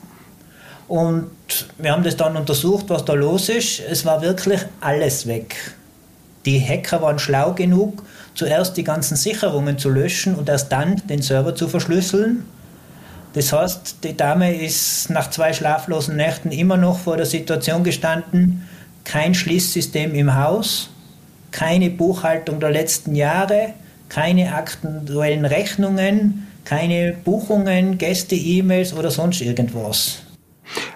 Und 0.89 1.31
wir 1.79 1.93
haben 1.93 2.03
das 2.03 2.17
dann 2.17 2.37
untersucht, 2.37 2.87
was 2.89 3.05
da 3.05 3.13
los 3.13 3.49
ist. 3.49 3.81
Es 3.81 4.05
war 4.05 4.23
wirklich 4.23 4.61
alles 4.81 5.27
weg. 5.27 5.57
Die 6.47 6.61
Hacker 6.61 7.03
waren 7.03 7.19
schlau 7.19 7.53
genug 7.53 8.03
zuerst 8.35 8.77
die 8.77 8.85
ganzen 8.85 9.17
Sicherungen 9.17 9.79
zu 9.79 9.91
löschen 9.91 10.35
und 10.35 10.49
erst 10.49 10.73
dann 10.73 10.97
den 11.09 11.21
Server 11.21 11.55
zu 11.55 11.69
verschlüsseln. 11.69 12.45
Das 13.33 13.53
heißt, 13.53 14.03
die 14.03 14.17
Dame 14.17 14.55
ist 14.55 15.09
nach 15.11 15.31
zwei 15.31 15.53
schlaflosen 15.53 16.17
Nächten 16.17 16.51
immer 16.51 16.77
noch 16.77 16.99
vor 16.99 17.17
der 17.17 17.27
Situation 17.27 17.85
gestanden, 17.85 18.69
kein 19.05 19.35
Schließsystem 19.35 20.15
im 20.15 20.35
Haus, 20.35 20.91
keine 21.53 21.91
Buchhaltung 21.91 22.61
der 22.61 22.71
letzten 22.71 23.15
Jahre, 23.15 23.75
keine 24.09 24.55
aktuellen 24.55 25.45
Rechnungen, 25.45 26.49
keine 26.65 27.13
Buchungen, 27.25 27.99
Gäste-E-Mails 27.99 28.93
oder 28.95 29.11
sonst 29.11 29.41
irgendwas. 29.41 30.23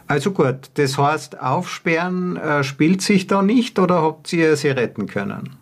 Also 0.07 0.33
gut, 0.33 0.71
das 0.75 0.99
heißt, 0.99 1.41
Aufsperren 1.41 2.37
äh, 2.37 2.63
spielt 2.63 3.03
sich 3.03 3.27
da 3.27 3.43
nicht 3.43 3.79
oder 3.79 4.03
habt 4.03 4.33
ihr 4.33 4.57
sie 4.57 4.69
retten 4.69 5.07
können? 5.07 5.57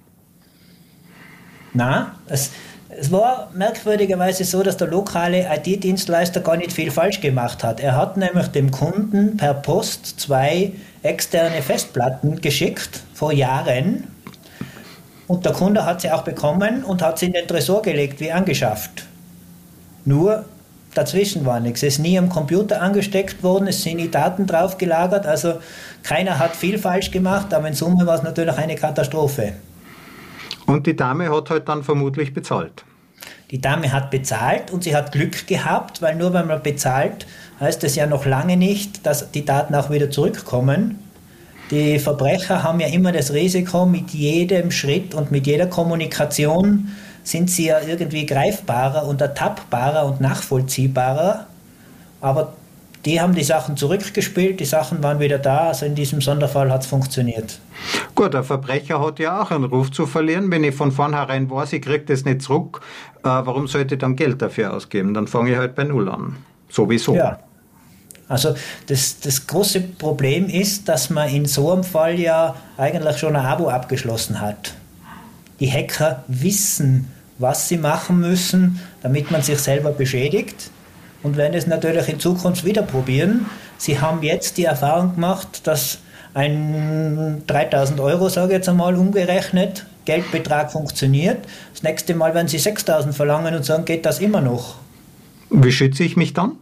Na, 1.72 2.16
es, 2.26 2.50
es 2.98 3.10
war 3.10 3.50
merkwürdigerweise 3.54 4.44
so, 4.44 4.62
dass 4.62 4.76
der 4.76 4.88
lokale 4.88 5.48
IT-Dienstleister 5.56 6.40
gar 6.40 6.56
nicht 6.56 6.72
viel 6.72 6.90
falsch 6.90 7.20
gemacht 7.20 7.64
hat. 7.64 7.80
Er 7.80 7.96
hat 7.96 8.16
nämlich 8.16 8.48
dem 8.48 8.70
Kunden 8.70 9.36
per 9.36 9.54
Post 9.54 10.20
zwei 10.20 10.72
externe 11.02 11.62
Festplatten 11.62 12.40
geschickt 12.40 13.00
vor 13.14 13.32
Jahren 13.32 14.08
und 15.26 15.44
der 15.44 15.52
Kunde 15.52 15.86
hat 15.86 16.02
sie 16.02 16.10
auch 16.10 16.22
bekommen 16.22 16.84
und 16.84 17.02
hat 17.02 17.18
sie 17.18 17.26
in 17.26 17.32
den 17.32 17.48
Tresor 17.48 17.82
gelegt, 17.82 18.20
wie 18.20 18.30
angeschafft. 18.30 19.06
Nur 20.04 20.44
dazwischen 20.94 21.46
war 21.46 21.60
nichts. 21.60 21.82
Es 21.82 21.94
ist 21.94 21.98
nie 22.00 22.18
am 22.18 22.28
Computer 22.28 22.82
angesteckt 22.82 23.42
worden, 23.42 23.68
es 23.68 23.82
sind 23.82 23.96
nie 23.96 24.08
Daten 24.08 24.46
drauf 24.46 24.76
gelagert. 24.76 25.26
Also 25.26 25.54
keiner 26.02 26.38
hat 26.38 26.54
viel 26.54 26.78
falsch 26.78 27.10
gemacht, 27.10 27.54
aber 27.54 27.68
in 27.68 27.74
Summe 27.74 28.06
war 28.06 28.16
es 28.16 28.22
natürlich 28.22 28.56
eine 28.58 28.74
Katastrophe. 28.74 29.54
Und 30.66 30.86
die 30.86 30.96
Dame 30.96 31.34
hat 31.34 31.50
halt 31.50 31.68
dann 31.68 31.82
vermutlich 31.82 32.32
bezahlt. 32.32 32.84
Die 33.50 33.60
Dame 33.60 33.92
hat 33.92 34.10
bezahlt 34.10 34.70
und 34.70 34.84
sie 34.84 34.96
hat 34.96 35.12
Glück 35.12 35.46
gehabt, 35.46 36.00
weil 36.00 36.16
nur 36.16 36.32
wenn 36.32 36.46
man 36.46 36.62
bezahlt, 36.62 37.26
heißt 37.60 37.84
es 37.84 37.96
ja 37.96 38.06
noch 38.06 38.24
lange 38.24 38.56
nicht, 38.56 39.04
dass 39.04 39.30
die 39.30 39.44
Daten 39.44 39.74
auch 39.74 39.90
wieder 39.90 40.10
zurückkommen. 40.10 40.98
Die 41.70 41.98
Verbrecher 41.98 42.62
haben 42.62 42.80
ja 42.80 42.88
immer 42.88 43.12
das 43.12 43.32
Risiko, 43.32 43.86
mit 43.86 44.10
jedem 44.10 44.70
Schritt 44.70 45.14
und 45.14 45.30
mit 45.30 45.46
jeder 45.46 45.66
Kommunikation 45.66 46.88
sind 47.24 47.50
sie 47.50 47.66
ja 47.66 47.80
irgendwie 47.80 48.26
greifbarer 48.26 49.06
und 49.06 49.20
ertappbarer 49.20 50.06
und 50.06 50.20
nachvollziehbarer. 50.20 51.46
Aber 52.20 52.54
die 53.04 53.20
haben 53.20 53.34
die 53.34 53.42
Sachen 53.42 53.76
zurückgespielt, 53.76 54.60
die 54.60 54.64
Sachen 54.64 55.02
waren 55.02 55.18
wieder 55.18 55.38
da, 55.38 55.68
also 55.68 55.86
in 55.86 55.94
diesem 55.94 56.20
Sonderfall 56.20 56.70
hat 56.70 56.82
es 56.82 56.86
funktioniert. 56.86 57.58
Gut, 58.14 58.32
der 58.32 58.44
Verbrecher 58.44 59.04
hat 59.04 59.18
ja 59.18 59.42
auch 59.42 59.50
einen 59.50 59.64
Ruf 59.64 59.90
zu 59.90 60.06
verlieren. 60.06 60.50
Wenn 60.50 60.62
ich 60.62 60.74
von 60.74 60.92
vornherein 60.92 61.50
weiß, 61.50 61.72
ich 61.72 61.82
kriege 61.82 62.04
das 62.04 62.24
nicht 62.24 62.42
zurück, 62.42 62.80
äh, 63.24 63.28
warum 63.28 63.66
sollte 63.66 63.96
ich 63.96 64.00
dann 64.00 64.14
Geld 64.14 64.40
dafür 64.40 64.72
ausgeben? 64.72 65.14
Dann 65.14 65.26
fange 65.26 65.50
ich 65.50 65.56
halt 65.56 65.74
bei 65.74 65.84
Null 65.84 66.08
an. 66.08 66.36
Sowieso. 66.68 67.14
Ja. 67.14 67.40
Also 68.28 68.54
das, 68.86 69.18
das 69.20 69.46
große 69.46 69.80
Problem 69.80 70.46
ist, 70.48 70.88
dass 70.88 71.10
man 71.10 71.28
in 71.28 71.46
so 71.46 71.72
einem 71.72 71.84
Fall 71.84 72.18
ja 72.18 72.54
eigentlich 72.76 73.18
schon 73.18 73.34
ein 73.34 73.44
Abo 73.44 73.68
abgeschlossen 73.68 74.40
hat. 74.40 74.74
Die 75.58 75.70
Hacker 75.70 76.22
wissen, 76.28 77.10
was 77.38 77.68
sie 77.68 77.78
machen 77.78 78.20
müssen, 78.20 78.80
damit 79.02 79.30
man 79.30 79.42
sich 79.42 79.58
selber 79.58 79.90
beschädigt 79.90 80.70
und 81.22 81.36
werden 81.36 81.54
es 81.54 81.66
natürlich 81.66 82.08
in 82.08 82.20
Zukunft 82.20 82.64
wieder 82.64 82.82
probieren. 82.82 83.46
Sie 83.78 84.00
haben 84.00 84.22
jetzt 84.22 84.58
die 84.58 84.64
Erfahrung 84.64 85.14
gemacht, 85.14 85.66
dass 85.66 85.98
ein 86.34 87.42
3000 87.46 88.00
Euro, 88.00 88.28
sage 88.28 88.48
ich 88.48 88.56
jetzt 88.58 88.68
einmal, 88.68 88.96
umgerechnet, 88.96 89.86
Geldbetrag 90.04 90.72
funktioniert. 90.72 91.38
Das 91.72 91.82
nächste 91.82 92.14
Mal 92.14 92.34
werden 92.34 92.48
Sie 92.48 92.58
6000 92.58 93.14
verlangen 93.14 93.54
und 93.54 93.64
sagen, 93.64 93.84
geht 93.84 94.06
das 94.06 94.18
immer 94.18 94.40
noch? 94.40 94.76
Wie 95.50 95.72
schütze 95.72 96.02
ich 96.02 96.16
mich 96.16 96.32
dann? 96.32 96.56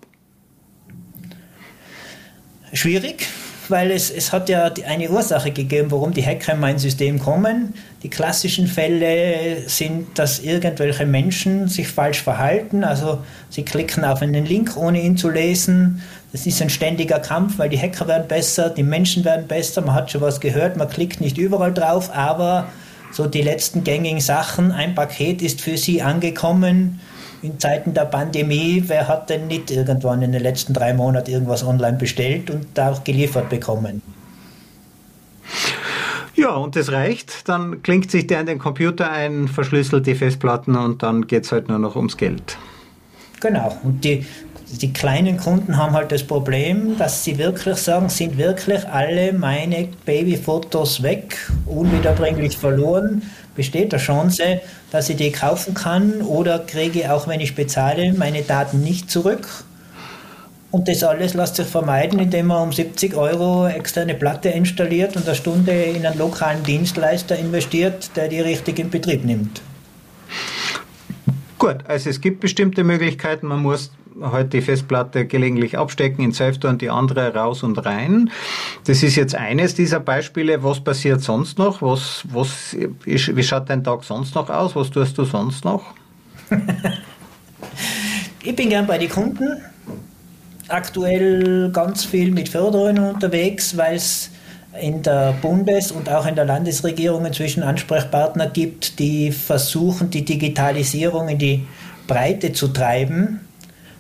Schwierig, 2.73 3.27
weil 3.71 3.91
es, 3.91 4.11
es 4.11 4.33
hat 4.33 4.49
ja 4.49 4.71
eine 4.87 5.11
Ursache 5.11 5.51
gegeben, 5.51 5.91
warum 5.91 6.13
die 6.13 6.25
Hacker 6.25 6.53
in 6.53 6.61
mein 6.61 6.79
System 6.79 7.19
kommen. 7.19 7.75
Die 8.03 8.11
klassischen 8.11 8.67
Fälle 8.67 9.69
sind, 9.69 10.19
dass 10.19 10.41
irgendwelche 10.41 11.07
Menschen 11.07 11.69
sich 11.69 11.89
falsch 11.89 12.23
verhalten. 12.23 12.85
Also 12.85 13.19
sie 13.49 13.65
klicken 13.65 14.05
auf 14.05 14.23
einen 14.23 14.47
Link, 14.47 14.77
ohne 14.77 15.01
ihn 15.01 15.17
zu 15.17 15.31
lesen. 15.31 16.03
Das 16.33 16.47
ist 16.47 16.61
ein 16.63 16.71
ständiger 16.71 17.19
Kampf, 17.19 17.59
weil 17.59 17.69
die 17.69 17.79
Hacker 17.81 18.07
werden 18.07 18.29
besser, 18.29 18.71
die 18.71 18.83
Menschen 18.83 19.25
werden 19.25 19.47
besser. 19.47 19.81
Man 19.81 19.95
hat 19.95 20.11
schon 20.11 20.21
was 20.21 20.41
gehört, 20.41 20.77
man 20.77 20.89
klickt 20.89 21.21
nicht 21.21 21.39
überall 21.39 21.73
drauf, 21.73 22.11
aber 22.15 22.69
so 23.13 23.27
die 23.27 23.43
letzten 23.43 23.83
gängigen 23.83 24.21
Sachen, 24.21 24.71
ein 24.71 24.95
Paket 24.95 25.43
ist 25.43 25.61
für 25.61 25.77
sie 25.77 26.03
angekommen 26.03 27.01
in 27.43 27.59
Zeiten 27.59 27.95
der 27.95 28.05
Pandemie, 28.05 28.85
wer 28.87 29.09
hat 29.09 29.31
denn 29.31 29.47
nicht 29.47 29.71
irgendwann 29.71 30.23
in 30.23 30.33
den 30.33 30.43
letzten 30.43 30.75
drei 30.75 30.93
Monaten 30.93 31.31
irgendwas 31.31 31.65
online 31.65 31.97
bestellt 31.97 32.51
und 32.51 32.67
da 32.75 32.93
auch 32.93 33.05
geliefert 33.05 33.49
bekommen? 33.49 34.03
Ja, 36.35 36.55
und 36.55 36.77
das 36.77 36.93
reicht. 36.93 37.49
Dann 37.49 37.83
klingt 37.83 38.11
sich 38.11 38.27
der 38.27 38.41
in 38.41 38.47
den 38.47 38.59
Computer 38.59 39.11
ein, 39.11 39.49
verschlüsselt 39.49 40.07
die 40.07 40.15
Festplatten 40.15 40.77
und 40.77 41.03
dann 41.03 41.27
geht 41.27 41.45
es 41.45 41.53
halt 41.53 41.69
nur 41.69 41.79
noch 41.79 41.97
ums 41.97 42.17
Geld. 42.17 42.57
Genau. 43.41 43.77
Und 43.83 44.05
die, 44.05 44.27
die 44.81 44.93
kleinen 44.93 45.39
Kunden 45.39 45.77
haben 45.77 45.93
halt 45.93 46.13
das 46.13 46.23
Problem, 46.23 46.97
dass 46.99 47.25
sie 47.25 47.39
wirklich 47.39 47.77
sagen, 47.77 48.09
sind 48.09 48.39
wirklich 48.39 48.87
alle 48.89 49.33
meine 49.33 49.89
Babyfotos 50.05 51.03
weg, 51.03 51.37
unwiederbringlich 51.67 52.57
verloren 52.57 53.23
besteht 53.61 53.93
eine 53.93 54.03
Chance, 54.03 54.63
dass 54.91 55.11
ich 55.11 55.17
die 55.17 55.33
kaufen 55.33 55.75
kann 55.75 56.23
oder 56.23 56.61
kriege, 56.61 57.13
auch 57.13 57.29
wenn 57.29 57.41
ich 57.41 57.55
bezahle, 57.55 58.15
meine 58.15 58.41
Daten 58.41 58.81
nicht 58.81 59.11
zurück. 59.11 59.47
Und 60.71 60.89
das 60.89 61.05
alles 61.05 61.35
lässt 61.35 61.57
sich 61.57 61.67
vermeiden, 61.67 62.19
indem 62.21 62.47
man 62.47 62.63
um 62.63 62.73
70 62.73 63.15
Euro 63.15 63.67
externe 63.67 64.15
Platte 64.15 64.49
installiert 64.49 65.15
und 65.15 65.27
eine 65.27 65.35
Stunde 65.35 65.73
in 65.73 66.07
einen 66.07 66.17
lokalen 66.17 66.63
Dienstleister 66.63 67.37
investiert, 67.37 68.17
der 68.17 68.29
die 68.29 68.41
richtig 68.41 68.79
in 68.79 68.89
Betrieb 68.89 69.27
nimmt. 69.27 69.61
Gut, 71.61 71.77
also 71.87 72.09
es 72.09 72.23
gibt 72.23 72.41
bestimmte 72.41 72.85
Möglichkeiten. 72.85 73.47
Man 73.47 73.61
muss 73.61 73.91
halt 74.23 74.55
die 74.55 74.63
Festplatte 74.63 75.27
gelegentlich 75.27 75.77
abstecken 75.77 76.25
in 76.25 76.33
Safety 76.33 76.67
und 76.67 76.81
die 76.81 76.89
andere 76.89 77.35
raus 77.35 77.63
und 77.63 77.77
rein. 77.85 78.31
Das 78.87 79.03
ist 79.03 79.15
jetzt 79.15 79.35
eines 79.35 79.75
dieser 79.75 80.01
Beispiele. 80.01 80.65
Was 80.65 80.81
passiert 80.81 81.21
sonst 81.21 81.59
noch? 81.59 81.83
Was, 81.83 82.25
was, 82.33 82.75
wie 83.05 83.43
schaut 83.43 83.69
dein 83.69 83.85
Tag 83.85 84.05
sonst 84.05 84.35
noch 84.35 84.49
aus? 84.49 84.75
Was 84.75 84.91
tust 84.91 85.19
du 85.19 85.25
sonst 85.25 85.67
noch? 85.67 85.85
ich 88.43 88.57
bin 88.57 88.71
gern 88.71 88.87
bei 88.87 88.97
den 88.97 89.11
Kunden. 89.11 89.61
Aktuell 90.69 91.71
ganz 91.73 92.07
viel 92.07 92.31
mit 92.31 92.49
Förderungen 92.49 93.05
unterwegs, 93.05 93.77
weil 93.77 93.97
es 93.97 94.31
in 94.79 95.03
der 95.03 95.35
Bundes- 95.41 95.91
und 95.91 96.09
auch 96.09 96.27
in 96.27 96.37
der 96.37 96.45
Landesregierung 96.45 97.25
inzwischen 97.27 97.63
Ansprechpartner 97.63 98.47
gibt, 98.49 98.99
die 98.99 99.33
versuchen, 99.33 100.11
die 100.11 100.25
Digitalisierung 100.25 101.29
in 101.29 101.39
die 101.39 101.67
Breite 102.07 102.53
zu 102.53 102.69
treiben. 102.69 103.41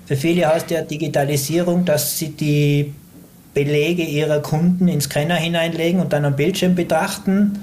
Für 0.06 0.16
viele 0.16 0.48
heißt 0.48 0.70
ja 0.70 0.82
Digitalisierung, 0.82 1.84
dass 1.84 2.18
sie 2.18 2.30
die 2.30 2.94
Belege 3.54 4.02
ihrer 4.02 4.40
Kunden 4.40 4.88
in 4.88 5.00
Scanner 5.00 5.36
hineinlegen 5.36 6.00
und 6.00 6.12
dann 6.12 6.24
am 6.24 6.36
Bildschirm 6.36 6.74
betrachten. 6.74 7.58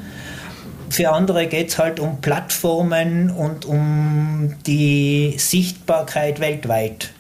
Für 0.89 1.11
andere 1.11 1.47
geht 1.47 1.69
es 1.69 1.77
halt 1.77 1.99
um 1.99 2.21
Plattformen 2.21 3.29
und 3.29 3.65
um 3.65 4.55
die 4.65 5.35
Sichtbarkeit 5.37 6.39
weltweit, 6.39 7.11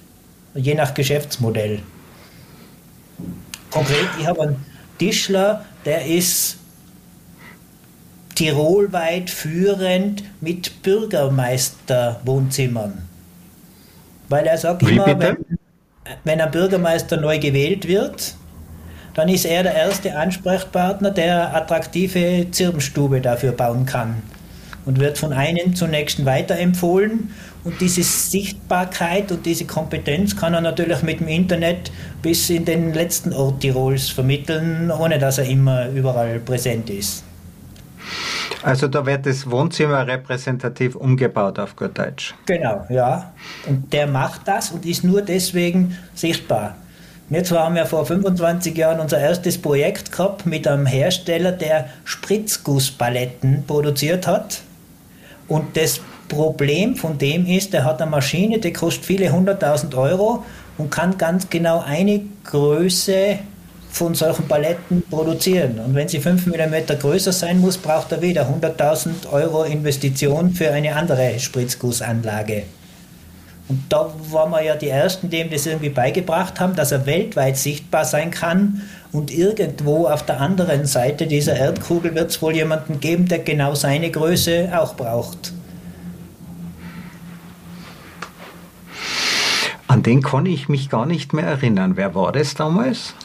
je 0.53 0.73
nach 0.73 0.93
Geschäftsmodell. 0.93 1.79
Konkret, 3.69 4.07
ich 4.19 4.27
habe 4.27 4.41
einen 4.41 4.65
Tischler, 4.97 5.65
der 5.87 6.05
ist 6.05 6.59
tirolweit 8.35 9.29
führend 9.29 10.23
mit 10.41 10.83
Bürgermeisterwohnzimmern. 10.83 13.07
Weil 14.27 14.47
er 14.47 14.57
sagt 14.57 14.85
Wie 14.85 14.91
immer, 14.91 15.17
wenn, 15.17 15.37
wenn 16.25 16.41
ein 16.41 16.51
Bürgermeister 16.51 17.15
neu 17.15 17.39
gewählt 17.39 17.87
wird, 17.87 18.35
dann 19.13 19.29
ist 19.29 19.45
er 19.45 19.63
der 19.63 19.75
erste 19.75 20.17
Ansprechpartner, 20.17 21.11
der 21.11 21.55
attraktive 21.55 22.47
Zirbenstube 22.51 23.21
dafür 23.21 23.53
bauen 23.53 23.85
kann 23.85 24.21
und 24.85 24.99
wird 24.99 25.17
von 25.17 25.31
einem 25.31 25.73
zum 25.73 25.91
nächsten 25.91 26.25
weiterempfohlen. 26.25 27.31
Und 27.67 27.81
diese 27.81 28.01
Sichtbarkeit 28.01 29.29
und 29.29 29.45
diese 29.45 29.65
Kompetenz 29.65 30.37
kann 30.37 30.53
er 30.53 30.61
natürlich 30.61 31.01
mit 31.03 31.19
dem 31.19 31.27
Internet 31.27 31.91
bis 32.21 32.49
in 32.49 32.63
den 32.63 32.93
letzten 32.93 33.33
Ort 33.33 33.59
Tirols 33.59 34.07
vermitteln, 34.07 34.89
ohne 34.89 35.19
dass 35.19 35.37
er 35.37 35.43
immer 35.43 35.89
überall 35.89 36.39
präsent 36.39 36.89
ist. 36.89 37.25
Also 38.63 38.87
da 38.87 39.05
wird 39.05 39.25
das 39.25 39.51
Wohnzimmer 39.51 40.07
repräsentativ 40.07 40.95
umgebaut 40.95 41.59
auf 41.59 41.75
gut 41.75 41.97
Deutsch. 41.97 42.33
Genau, 42.45 42.85
ja. 42.87 43.33
Und 43.67 43.91
der 43.91 44.07
macht 44.07 44.47
das 44.47 44.71
und 44.71 44.85
ist 44.85 45.03
nur 45.03 45.21
deswegen 45.21 45.97
sichtbar. 46.15 46.77
Wir 47.27 47.43
zwar 47.43 47.65
haben 47.65 47.75
ja 47.75 47.83
vor 47.83 48.05
25 48.05 48.77
Jahren 48.77 49.01
unser 49.01 49.19
erstes 49.19 49.61
Projekt 49.61 50.13
gehabt 50.13 50.45
mit 50.45 50.65
einem 50.69 50.85
Hersteller, 50.85 51.51
der 51.51 51.89
Spritzgusspaletten 52.05 53.65
produziert 53.67 54.25
hat. 54.25 54.61
Und 55.49 55.75
das 55.75 55.99
Problem 56.27 56.95
von 56.95 57.17
dem 57.17 57.45
ist, 57.45 57.73
er 57.73 57.85
hat 57.85 58.01
eine 58.01 58.11
Maschine, 58.11 58.59
die 58.59 58.73
kostet 58.73 59.05
viele 59.05 59.31
hunderttausend 59.31 59.95
Euro 59.95 60.43
und 60.77 60.91
kann 60.91 61.17
ganz 61.17 61.49
genau 61.49 61.83
eine 61.85 62.21
Größe 62.45 63.39
von 63.89 64.13
solchen 64.13 64.47
Paletten 64.47 65.03
produzieren. 65.09 65.79
Und 65.79 65.95
wenn 65.95 66.07
sie 66.07 66.19
5 66.19 66.45
mm 66.47 66.99
größer 66.99 67.31
sein 67.31 67.59
muss, 67.59 67.77
braucht 67.77 68.11
er 68.11 68.21
wieder 68.21 68.47
100.000 68.47 69.31
Euro 69.31 69.63
Investition 69.63 70.51
für 70.51 70.71
eine 70.71 70.95
andere 70.95 71.39
Spritzgussanlage. 71.39 72.63
Und 73.69 73.83
da 73.89 74.09
waren 74.31 74.51
wir 74.51 74.63
ja 74.63 74.75
die 74.75 74.87
Ersten, 74.87 75.29
die 75.29 75.39
ihm 75.39 75.49
das 75.49 75.65
irgendwie 75.65 75.89
beigebracht 75.89 76.59
haben, 76.59 76.75
dass 76.75 76.93
er 76.93 77.05
weltweit 77.05 77.57
sichtbar 77.57 78.05
sein 78.05 78.31
kann. 78.31 78.81
Und 79.11 79.31
irgendwo 79.31 80.07
auf 80.07 80.25
der 80.25 80.39
anderen 80.39 80.85
Seite 80.85 81.27
dieser 81.27 81.55
Erdkugel 81.55 82.15
wird 82.15 82.29
es 82.29 82.41
wohl 82.41 82.55
jemanden 82.55 82.99
geben, 82.99 83.27
der 83.27 83.39
genau 83.39 83.75
seine 83.75 84.09
Größe 84.09 84.69
auch 84.73 84.95
braucht. 84.95 85.53
An 89.97 90.03
den 90.03 90.21
konnte 90.21 90.51
ich 90.51 90.69
mich 90.69 90.91
gar 90.91 91.07
nicht 91.07 91.33
mehr 91.33 91.47
erinnern. 91.47 91.93
Wer 91.95 92.13
war 92.13 92.31
das 92.31 92.53
damals? 92.53 93.15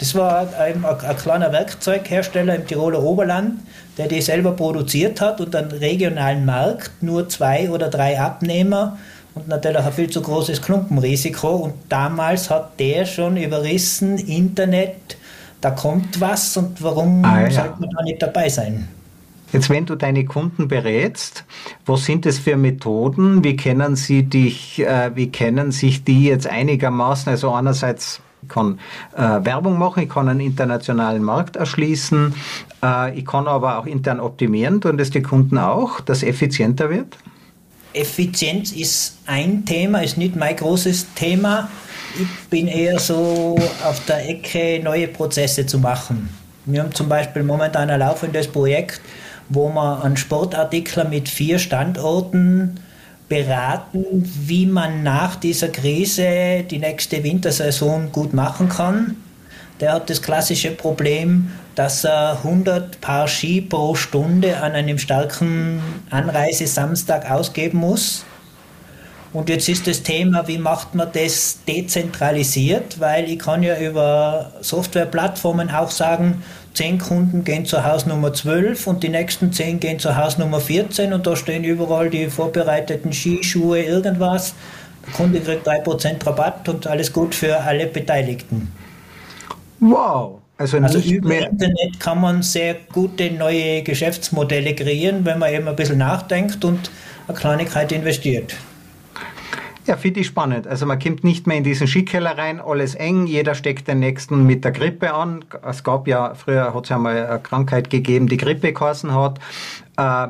Das 0.00 0.16
war 0.16 0.40
ein, 0.58 0.84
ein, 0.84 1.16
kleiner 1.16 1.52
Werkzeughersteller 1.52 2.56
im 2.56 2.66
Tiroler 2.66 3.00
Oberland, 3.00 3.60
der 3.96 4.08
die 4.08 4.20
selber 4.20 4.50
produziert 4.50 5.20
hat 5.20 5.40
und 5.40 5.54
einen 5.54 5.70
regionalen 5.70 6.44
Markt, 6.44 7.00
nur 7.00 7.28
zwei 7.28 7.70
oder 7.70 7.90
drei 7.90 8.18
Abnehmer 8.18 8.98
und 9.36 9.46
natürlich 9.46 9.84
ein 9.84 9.92
viel 9.92 10.10
zu 10.10 10.20
großes 10.20 10.62
Klumpenrisiko. 10.62 11.48
Und 11.48 11.74
damals 11.88 12.50
hat 12.50 12.80
der 12.80 13.06
schon 13.06 13.36
überrissen, 13.36 14.18
Internet, 14.18 15.16
da 15.60 15.70
kommt 15.70 16.20
was 16.20 16.56
und 16.56 16.82
warum 16.82 17.24
ah, 17.24 17.42
ja. 17.42 17.50
sollte 17.52 17.76
man 17.78 17.90
da 17.96 18.02
nicht 18.02 18.20
dabei 18.20 18.48
sein? 18.48 18.88
Jetzt, 19.52 19.70
wenn 19.70 19.86
du 19.86 19.94
deine 19.94 20.24
Kunden 20.24 20.68
berätst, 20.68 21.44
was 21.86 22.04
sind 22.04 22.26
das 22.26 22.38
für 22.38 22.56
Methoden? 22.56 23.44
Wie 23.44 23.56
kennen 23.56 23.94
sie 23.94 24.24
dich, 24.24 24.80
äh, 24.80 25.12
wie 25.14 25.30
kennen 25.30 25.70
sich 25.70 26.02
die 26.02 26.24
jetzt 26.24 26.46
einigermaßen? 26.46 27.30
Also 27.30 27.52
einerseits 27.52 28.20
ich 28.44 28.48
kann 28.50 28.78
äh, 29.16 29.44
Werbung 29.44 29.78
machen, 29.78 30.02
ich 30.02 30.08
kann 30.10 30.28
einen 30.28 30.40
internationalen 30.40 31.22
Markt 31.22 31.56
erschließen, 31.56 32.34
äh, 32.82 33.18
ich 33.18 33.24
kann 33.24 33.46
aber 33.46 33.78
auch 33.78 33.86
intern 33.86 34.20
optimieren, 34.20 34.80
tun 34.80 34.98
das 34.98 35.10
die 35.10 35.22
Kunden 35.22 35.56
auch, 35.56 36.00
dass 36.00 36.22
effizienter 36.22 36.90
wird? 36.90 37.16
Effizienz 37.94 38.72
ist 38.72 39.18
ein 39.26 39.64
Thema, 39.64 40.02
ist 40.02 40.18
nicht 40.18 40.36
mein 40.36 40.56
großes 40.56 41.14
Thema. 41.14 41.70
Ich 42.20 42.48
bin 42.50 42.68
eher 42.68 42.98
so 42.98 43.56
auf 43.84 44.04
der 44.06 44.28
Ecke, 44.28 44.80
neue 44.82 45.08
Prozesse 45.08 45.64
zu 45.64 45.78
machen. 45.78 46.28
Wir 46.66 46.82
haben 46.82 46.94
zum 46.94 47.08
Beispiel 47.08 47.42
momentan 47.42 47.90
ein 47.90 48.00
laufendes 48.00 48.48
Projekt, 48.48 49.00
wo 49.48 49.68
man 49.68 50.02
einen 50.02 50.16
Sportartikler 50.16 51.04
mit 51.04 51.28
vier 51.28 51.58
Standorten 51.58 52.80
beraten, 53.28 54.30
wie 54.46 54.66
man 54.66 55.02
nach 55.02 55.36
dieser 55.36 55.68
Krise 55.68 56.64
die 56.70 56.78
nächste 56.78 57.22
Wintersaison 57.22 58.12
gut 58.12 58.34
machen 58.34 58.68
kann. 58.68 59.16
Der 59.80 59.92
hat 59.94 60.08
das 60.08 60.22
klassische 60.22 60.70
Problem, 60.70 61.50
dass 61.74 62.04
er 62.04 62.38
100 62.44 63.00
Paar 63.00 63.26
Ski 63.26 63.60
pro 63.60 63.94
Stunde 63.94 64.60
an 64.60 64.72
einem 64.72 64.98
starken 64.98 65.82
Anreisesamstag 66.10 67.30
ausgeben 67.30 67.78
muss. 67.78 68.24
Und 69.32 69.48
jetzt 69.48 69.68
ist 69.68 69.88
das 69.88 70.04
Thema, 70.04 70.46
wie 70.46 70.58
macht 70.58 70.94
man 70.94 71.08
das 71.12 71.58
dezentralisiert, 71.66 73.00
weil 73.00 73.28
ich 73.28 73.40
kann 73.40 73.64
ja 73.64 73.76
über 73.80 74.52
Softwareplattformen 74.60 75.70
auch 75.70 75.90
sagen, 75.90 76.44
zehn 76.74 76.98
Kunden 76.98 77.44
gehen 77.44 77.64
zur 77.64 77.84
Hausnummer 77.84 78.32
12 78.32 78.86
und 78.86 79.02
die 79.02 79.08
nächsten 79.08 79.52
zehn 79.52 79.80
gehen 79.80 79.98
zur 79.98 80.16
Hausnummer 80.16 80.60
14 80.60 81.12
und 81.12 81.26
da 81.26 81.36
stehen 81.36 81.64
überall 81.64 82.10
die 82.10 82.28
vorbereiteten 82.28 83.12
Skischuhe, 83.12 83.82
irgendwas. 83.82 84.54
Der 85.06 85.12
Kunde 85.14 85.40
kriegt 85.40 85.66
3% 85.66 86.26
Rabatt 86.26 86.68
und 86.68 86.86
alles 86.86 87.12
gut 87.12 87.34
für 87.34 87.60
alle 87.60 87.86
Beteiligten. 87.86 88.72
Wow! 89.80 90.40
Also, 90.56 90.78
also 90.78 90.98
über 90.98 91.28
mehr 91.28 91.50
Internet 91.50 91.98
kann 91.98 92.20
man 92.20 92.42
sehr 92.42 92.76
gute 92.92 93.30
neue 93.30 93.82
Geschäftsmodelle 93.82 94.74
kreieren, 94.74 95.24
wenn 95.24 95.38
man 95.40 95.52
eben 95.52 95.66
ein 95.66 95.74
bisschen 95.74 95.98
nachdenkt 95.98 96.64
und 96.64 96.90
eine 97.26 97.36
Kleinigkeit 97.36 97.90
investiert. 97.90 98.54
Ja, 99.86 99.98
finde 99.98 100.20
ich 100.20 100.26
spannend. 100.26 100.66
Also 100.66 100.86
man 100.86 100.98
kommt 100.98 101.24
nicht 101.24 101.46
mehr 101.46 101.58
in 101.58 101.64
diesen 101.64 101.86
Skikeller 101.86 102.38
rein, 102.38 102.58
alles 102.60 102.94
eng, 102.94 103.26
jeder 103.26 103.54
steckt 103.54 103.86
den 103.86 103.98
nächsten 103.98 104.46
mit 104.46 104.64
der 104.64 104.72
Grippe 104.72 105.12
an. 105.12 105.44
Es 105.62 105.84
gab 105.84 106.08
ja, 106.08 106.34
früher 106.34 106.74
hat 106.74 106.84
es 106.84 106.88
ja 106.88 106.98
mal 106.98 107.26
eine 107.26 107.38
Krankheit 107.40 107.90
gegeben, 107.90 108.26
die 108.26 108.38
Grippe 108.38 108.72
geheißen 108.72 109.14
hat. 109.14 109.38
Äh, 109.96 110.28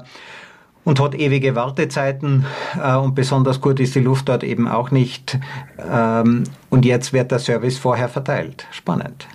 und 0.84 1.00
hat 1.00 1.14
ewige 1.14 1.54
Wartezeiten 1.54 2.44
äh, 2.82 2.94
und 2.96 3.14
besonders 3.14 3.60
gut 3.60 3.80
ist 3.80 3.94
die 3.94 4.00
Luft 4.00 4.28
dort 4.28 4.44
eben 4.44 4.68
auch 4.68 4.90
nicht. 4.90 5.38
Ähm, 5.78 6.44
und 6.68 6.84
jetzt 6.84 7.12
wird 7.12 7.30
der 7.30 7.38
Service 7.38 7.78
vorher 7.78 8.08
verteilt. 8.08 8.66
Spannend. 8.70 9.26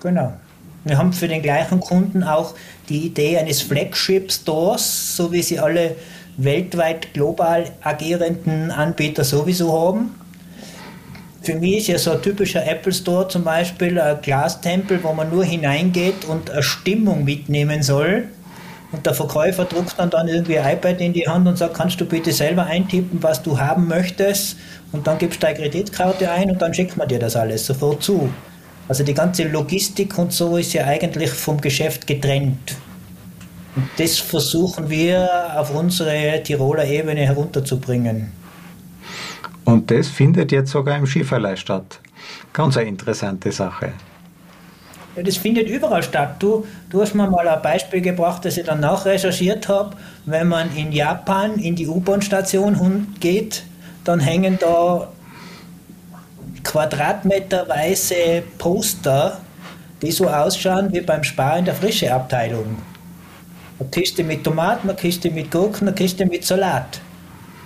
Genau. 0.00 0.32
Wir 0.84 0.96
haben 0.96 1.12
für 1.12 1.28
den 1.28 1.42
gleichen 1.42 1.80
Kunden 1.80 2.22
auch 2.22 2.54
die 2.88 3.06
Idee 3.06 3.38
eines 3.38 3.60
Flagship 3.60 4.32
Stores, 4.32 5.16
so 5.16 5.30
wie 5.32 5.42
sie 5.42 5.58
alle 5.58 5.96
weltweit 6.36 7.12
global 7.14 7.64
agierenden 7.82 8.70
Anbieter 8.70 9.24
sowieso 9.24 9.72
haben. 9.72 10.14
Für 11.42 11.54
mich 11.54 11.78
ist 11.78 11.86
ja 11.88 11.98
so 11.98 12.12
ein 12.12 12.22
typischer 12.22 12.66
Apple 12.66 12.92
Store 12.92 13.26
zum 13.28 13.44
Beispiel 13.44 13.98
ein 13.98 14.20
Glastempel, 14.20 15.02
wo 15.02 15.12
man 15.12 15.30
nur 15.30 15.44
hineingeht 15.44 16.26
und 16.26 16.50
eine 16.50 16.62
Stimmung 16.62 17.24
mitnehmen 17.24 17.82
soll. 17.82 18.28
Und 18.92 19.06
der 19.06 19.14
Verkäufer 19.14 19.64
druckt 19.64 19.94
dann, 19.98 20.10
dann 20.10 20.28
irgendwie 20.28 20.58
ein 20.58 20.76
iPad 20.76 21.00
in 21.00 21.12
die 21.12 21.26
Hand 21.26 21.46
und 21.46 21.56
sagt, 21.56 21.74
kannst 21.74 22.00
du 22.00 22.04
bitte 22.04 22.32
selber 22.32 22.66
eintippen, 22.66 23.22
was 23.22 23.42
du 23.42 23.58
haben 23.58 23.86
möchtest? 23.86 24.56
Und 24.92 25.06
dann 25.06 25.16
gibst 25.18 25.42
du 25.42 25.46
deine 25.46 25.58
Kreditkarte 25.58 26.30
ein 26.30 26.50
und 26.50 26.60
dann 26.60 26.74
schickt 26.74 26.96
man 26.96 27.08
dir 27.08 27.18
das 27.18 27.36
alles 27.36 27.64
sofort 27.64 28.02
zu. 28.02 28.28
Also 28.88 29.04
die 29.04 29.14
ganze 29.14 29.44
Logistik 29.44 30.18
und 30.18 30.32
so 30.32 30.56
ist 30.56 30.72
ja 30.72 30.84
eigentlich 30.84 31.30
vom 31.30 31.60
Geschäft 31.60 32.06
getrennt. 32.06 32.76
Und 33.76 33.88
das 33.98 34.18
versuchen 34.18 34.90
wir 34.90 35.28
auf 35.56 35.74
unsere 35.74 36.42
Tiroler 36.42 36.84
Ebene 36.84 37.20
herunterzubringen. 37.20 38.32
Und 39.64 39.90
das 39.90 40.08
findet 40.08 40.50
jetzt 40.50 40.72
sogar 40.72 40.98
im 40.98 41.06
Skiverleih 41.06 41.56
statt. 41.56 42.00
Ganz 42.52 42.76
eine 42.76 42.88
interessante 42.88 43.52
Sache. 43.52 43.92
Ja, 45.16 45.22
das 45.22 45.36
findet 45.36 45.68
überall 45.68 46.02
statt. 46.02 46.36
Du, 46.38 46.66
du 46.88 47.02
hast 47.02 47.14
mir 47.14 47.28
mal 47.28 47.46
ein 47.46 47.62
Beispiel 47.62 48.00
gebracht, 48.00 48.44
das 48.44 48.56
ich 48.56 48.64
dann 48.64 48.80
nachrecherchiert 48.80 49.68
habe. 49.68 49.96
Wenn 50.24 50.48
man 50.48 50.74
in 50.76 50.92
Japan 50.92 51.58
in 51.58 51.76
die 51.76 51.86
U-Bahn-Station 51.86 53.14
geht, 53.20 53.62
dann 54.04 54.20
hängen 54.20 54.58
da 54.60 55.08
quadratmeterweise 56.64 58.42
Poster, 58.58 59.40
die 60.02 60.10
so 60.10 60.28
ausschauen 60.28 60.92
wie 60.92 61.00
beim 61.00 61.24
Spar 61.24 61.58
in 61.58 61.64
der 61.64 61.74
frische 61.74 62.12
Abteilung. 62.12 62.76
Eine 63.80 63.88
Kiste 63.88 64.22
mit 64.22 64.44
Tomaten, 64.44 64.88
eine 64.88 64.96
Kiste 64.96 65.30
mit 65.30 65.50
Gurken, 65.50 65.88
eine 65.88 65.94
Kiste 65.94 66.26
mit 66.26 66.44
Salat. 66.44 67.00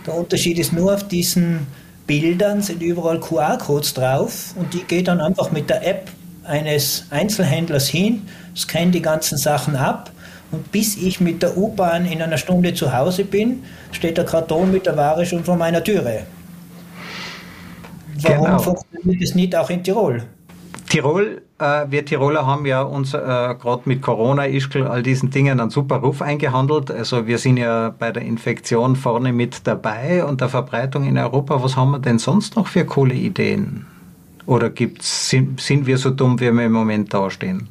Der 0.06 0.14
Unterschied 0.14 0.58
ist 0.58 0.72
nur 0.72 0.94
auf 0.94 1.08
diesen 1.08 1.66
Bildern 2.06 2.60
sind 2.60 2.82
überall 2.82 3.18
QR-Codes 3.18 3.94
drauf 3.94 4.54
und 4.56 4.72
die 4.74 4.84
geht 4.84 5.08
dann 5.08 5.20
einfach 5.20 5.50
mit 5.50 5.70
der 5.70 5.86
App 5.86 6.10
eines 6.44 7.06
Einzelhändlers 7.10 7.88
hin, 7.88 8.22
scannt 8.54 8.94
die 8.94 9.00
ganzen 9.00 9.38
Sachen 9.38 9.74
ab 9.74 10.10
und 10.52 10.70
bis 10.70 10.96
ich 10.96 11.20
mit 11.20 11.42
der 11.42 11.56
U-Bahn 11.56 12.04
in 12.04 12.20
einer 12.20 12.36
Stunde 12.36 12.74
zu 12.74 12.92
Hause 12.94 13.24
bin, 13.24 13.64
steht 13.90 14.18
der 14.18 14.26
Karton 14.26 14.70
mit 14.70 14.84
der 14.84 14.96
Ware 14.96 15.24
schon 15.24 15.42
vor 15.42 15.56
meiner 15.56 15.82
Türe. 15.82 16.24
Warum 18.20 18.44
genau. 18.44 18.58
funktioniert 18.58 19.22
es 19.22 19.34
nicht 19.34 19.56
auch 19.56 19.70
in 19.70 19.82
Tirol? 19.82 20.22
Tirol, 20.88 21.42
äh, 21.58 21.86
wir 21.88 22.04
Tiroler 22.04 22.46
haben 22.46 22.66
ja 22.66 22.82
uns 22.82 23.14
äh, 23.14 23.18
gerade 23.18 23.82
mit 23.84 24.02
Corona, 24.02 24.46
Ischgl, 24.46 24.86
all 24.86 25.02
diesen 25.02 25.30
Dingen 25.30 25.60
einen 25.60 25.70
super 25.70 25.96
Ruf 25.96 26.22
eingehandelt. 26.22 26.90
Also 26.90 27.26
wir 27.26 27.38
sind 27.38 27.56
ja 27.56 27.94
bei 27.98 28.12
der 28.12 28.22
Infektion 28.22 28.96
vorne 28.96 29.32
mit 29.32 29.66
dabei 29.66 30.24
und 30.24 30.40
der 30.40 30.48
Verbreitung 30.48 31.04
in 31.04 31.18
Europa. 31.18 31.62
Was 31.62 31.76
haben 31.76 31.92
wir 31.92 31.98
denn 31.98 32.18
sonst 32.18 32.56
noch 32.56 32.66
für 32.66 32.84
coole 32.84 33.14
Ideen? 33.14 33.86
Oder 34.46 34.70
gibt's, 34.70 35.30
sind, 35.30 35.60
sind 35.60 35.86
wir 35.86 35.96
so 35.96 36.10
dumm, 36.10 36.38
wie 36.40 36.50
wir 36.52 36.66
im 36.66 36.72
Moment 36.72 37.14
dastehen? 37.14 37.68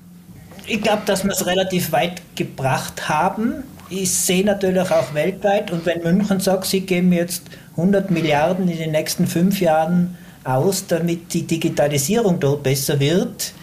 Ich 0.65 0.81
glaube, 0.81 1.03
dass 1.05 1.23
wir 1.23 1.31
es 1.31 1.45
relativ 1.45 1.91
weit 1.91 2.21
gebracht 2.35 3.09
haben. 3.09 3.63
Ich 3.89 4.11
sehe 4.11 4.45
natürlich 4.45 4.89
auch 4.89 5.13
weltweit 5.13 5.71
und 5.71 5.85
wenn 5.85 6.01
München 6.01 6.39
sagt, 6.39 6.65
sie 6.65 6.81
geben 6.81 7.11
jetzt 7.11 7.43
100 7.71 8.09
Milliarden 8.09 8.67
in 8.69 8.77
den 8.77 8.91
nächsten 8.91 9.27
fünf 9.27 9.59
Jahren 9.59 10.17
aus, 10.43 10.87
damit 10.87 11.33
die 11.33 11.43
Digitalisierung 11.43 12.39
dort 12.39 12.63
besser 12.63 12.99
wird. 12.99 13.53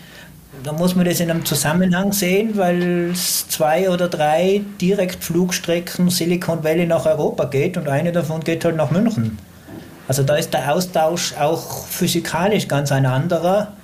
Da 0.63 0.73
muss 0.73 0.95
man 0.95 1.07
das 1.07 1.21
in 1.21 1.31
einem 1.31 1.45
Zusammenhang 1.45 2.13
sehen, 2.13 2.57
weil 2.57 3.11
es 3.13 3.49
zwei 3.49 3.89
oder 3.89 4.09
drei 4.09 4.63
Direktflugstrecken 4.81 6.11
Silicon 6.11 6.63
Valley 6.63 6.87
nach 6.87 7.07
Europa 7.07 7.45
geht 7.45 7.77
und 7.77 7.89
eine 7.89 8.13
davon 8.13 8.41
geht 8.41 8.65
halt 8.65 8.77
nach 8.77 8.91
München. 8.91 9.39
Also 10.09 10.23
da 10.23 10.37
ist 10.37 10.53
der 10.53 10.75
Austausch 10.75 11.35
auch 11.39 11.87
physikalisch 11.87 12.69
ganz 12.69 12.93
ein 12.93 13.07
anderer, 13.07 13.75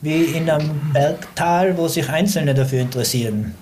wie 0.00 0.24
in 0.24 0.48
einem 0.48 0.92
Bergtal, 0.92 1.76
wo 1.76 1.86
sich 1.86 2.08
Einzelne 2.08 2.54
dafür 2.54 2.80
interessieren. 2.80 3.54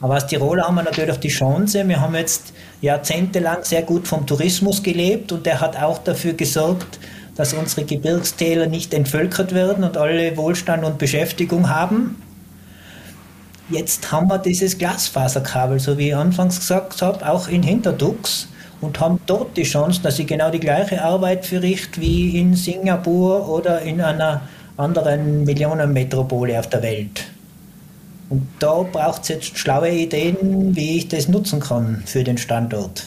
Aber 0.00 0.14
als 0.14 0.26
Tiroler 0.26 0.64
haben 0.64 0.74
wir 0.76 0.82
natürlich 0.82 1.16
die 1.16 1.28
Chance, 1.28 1.88
wir 1.88 2.00
haben 2.00 2.14
jetzt 2.14 2.52
jahrzehntelang 2.82 3.64
sehr 3.64 3.82
gut 3.82 4.06
vom 4.06 4.26
Tourismus 4.26 4.82
gelebt 4.82 5.32
und 5.32 5.46
der 5.46 5.60
hat 5.60 5.76
auch 5.76 5.98
dafür 5.98 6.34
gesorgt, 6.34 6.98
dass 7.36 7.52
unsere 7.52 7.84
Gebirgstäler 7.84 8.66
nicht 8.66 8.94
entvölkert 8.94 9.54
werden 9.54 9.84
und 9.84 9.96
alle 9.96 10.36
Wohlstand 10.36 10.84
und 10.84 10.98
Beschäftigung 10.98 11.68
haben. 11.68 12.16
Jetzt 13.68 14.10
haben 14.12 14.28
wir 14.28 14.38
dieses 14.38 14.78
Glasfaserkabel, 14.78 15.78
so 15.80 15.98
wie 15.98 16.08
ich 16.08 16.16
anfangs 16.16 16.60
gesagt 16.60 17.02
habe, 17.02 17.28
auch 17.28 17.48
in 17.48 17.62
Hinterdux 17.62 18.48
und 18.80 19.00
haben 19.00 19.20
dort 19.26 19.56
die 19.56 19.64
Chance, 19.64 20.00
dass 20.02 20.18
ich 20.18 20.26
genau 20.26 20.50
die 20.50 20.60
gleiche 20.60 21.02
Arbeit 21.02 21.46
verrichte 21.46 22.00
wie 22.00 22.38
in 22.38 22.54
Singapur 22.54 23.48
oder 23.48 23.82
in 23.82 24.00
einer 24.00 24.42
anderen 24.76 25.44
Millionenmetropole 25.44 26.58
auf 26.58 26.68
der 26.68 26.82
Welt. 26.82 27.24
Und 28.28 28.46
da 28.58 28.82
braucht 28.82 29.22
es 29.22 29.28
jetzt 29.28 29.58
schlaue 29.58 29.90
Ideen, 29.90 30.74
wie 30.74 30.98
ich 30.98 31.08
das 31.08 31.28
nutzen 31.28 31.60
kann 31.60 32.02
für 32.06 32.24
den 32.24 32.38
Standort. 32.38 33.04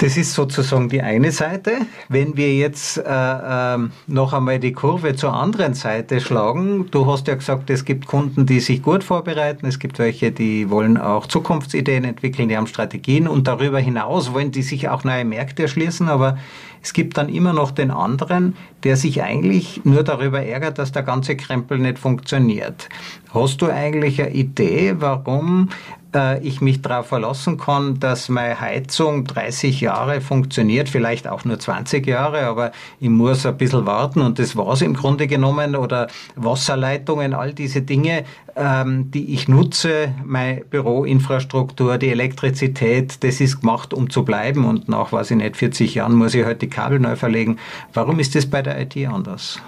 Das 0.00 0.16
ist 0.16 0.32
sozusagen 0.32 0.88
die 0.88 1.02
eine 1.02 1.30
Seite. 1.30 1.72
Wenn 2.08 2.34
wir 2.34 2.54
jetzt 2.54 2.96
äh, 2.96 3.02
äh, 3.02 3.78
noch 4.06 4.32
einmal 4.32 4.58
die 4.58 4.72
Kurve 4.72 5.14
zur 5.14 5.34
anderen 5.34 5.74
Seite 5.74 6.22
schlagen, 6.22 6.86
du 6.90 7.04
hast 7.04 7.28
ja 7.28 7.34
gesagt, 7.34 7.68
es 7.68 7.84
gibt 7.84 8.06
Kunden, 8.06 8.46
die 8.46 8.60
sich 8.60 8.82
gut 8.82 9.04
vorbereiten, 9.04 9.66
es 9.66 9.78
gibt 9.78 9.98
welche, 9.98 10.32
die 10.32 10.70
wollen 10.70 10.96
auch 10.96 11.26
Zukunftsideen 11.26 12.04
entwickeln, 12.04 12.48
die 12.48 12.56
haben 12.56 12.66
Strategien 12.66 13.28
und 13.28 13.46
darüber 13.46 13.78
hinaus 13.78 14.32
wollen 14.32 14.52
die 14.52 14.62
sich 14.62 14.88
auch 14.88 15.04
neue 15.04 15.26
Märkte 15.26 15.64
erschließen, 15.64 16.08
aber 16.08 16.38
es 16.82 16.94
gibt 16.94 17.18
dann 17.18 17.28
immer 17.28 17.52
noch 17.52 17.70
den 17.70 17.90
anderen, 17.90 18.56
der 18.84 18.96
sich 18.96 19.22
eigentlich 19.22 19.82
nur 19.84 20.02
darüber 20.02 20.42
ärgert, 20.42 20.78
dass 20.78 20.92
der 20.92 21.02
ganze 21.02 21.36
Krempel 21.36 21.78
nicht 21.78 21.98
funktioniert. 21.98 22.88
Hast 23.34 23.60
du 23.60 23.66
eigentlich 23.66 24.22
eine 24.22 24.32
Idee, 24.32 24.94
warum 24.98 25.68
äh, 26.14 26.40
ich 26.40 26.60
mich 26.60 26.82
darauf 26.82 27.06
verlassen 27.06 27.58
kann, 27.58 28.00
dass 28.00 28.28
meine 28.28 28.60
Heizung 28.60 29.24
30 29.24 29.80
Jahre 29.80 30.20
funktioniert, 30.20 30.88
vielleicht 30.88 31.28
auch 31.28 31.44
nur 31.44 31.58
20 31.58 32.06
Jahre, 32.06 32.42
aber 32.42 32.72
ich 33.00 33.08
muss 33.08 33.46
ein 33.46 33.56
bisschen 33.56 33.86
warten 33.86 34.20
und 34.20 34.38
das 34.38 34.56
war 34.56 34.72
es 34.72 34.82
im 34.82 34.94
Grunde 34.94 35.26
genommen 35.26 35.76
oder 35.76 36.08
Wasserleitungen, 36.36 37.34
all 37.34 37.52
diese 37.52 37.82
Dinge, 37.82 38.24
ähm, 38.56 39.10
die 39.10 39.34
ich 39.34 39.48
nutze, 39.48 40.14
meine 40.24 40.62
Büroinfrastruktur, 40.62 41.98
die 41.98 42.08
Elektrizität, 42.08 43.22
das 43.22 43.40
ist 43.40 43.60
gemacht, 43.60 43.94
um 43.94 44.10
zu 44.10 44.24
bleiben 44.24 44.64
und 44.64 44.88
nach, 44.88 45.12
weiß 45.12 45.30
ich 45.32 45.36
nicht, 45.36 45.56
40 45.56 45.94
Jahren 45.94 46.14
muss 46.14 46.34
ich 46.34 46.44
halt 46.44 46.62
die 46.62 46.68
Kabel 46.68 46.98
neu 46.98 47.16
verlegen. 47.16 47.58
Warum 47.92 48.18
ist 48.18 48.34
das 48.34 48.46
bei 48.46 48.62
der 48.62 48.80
IT 48.80 48.96
anders? 49.06 49.58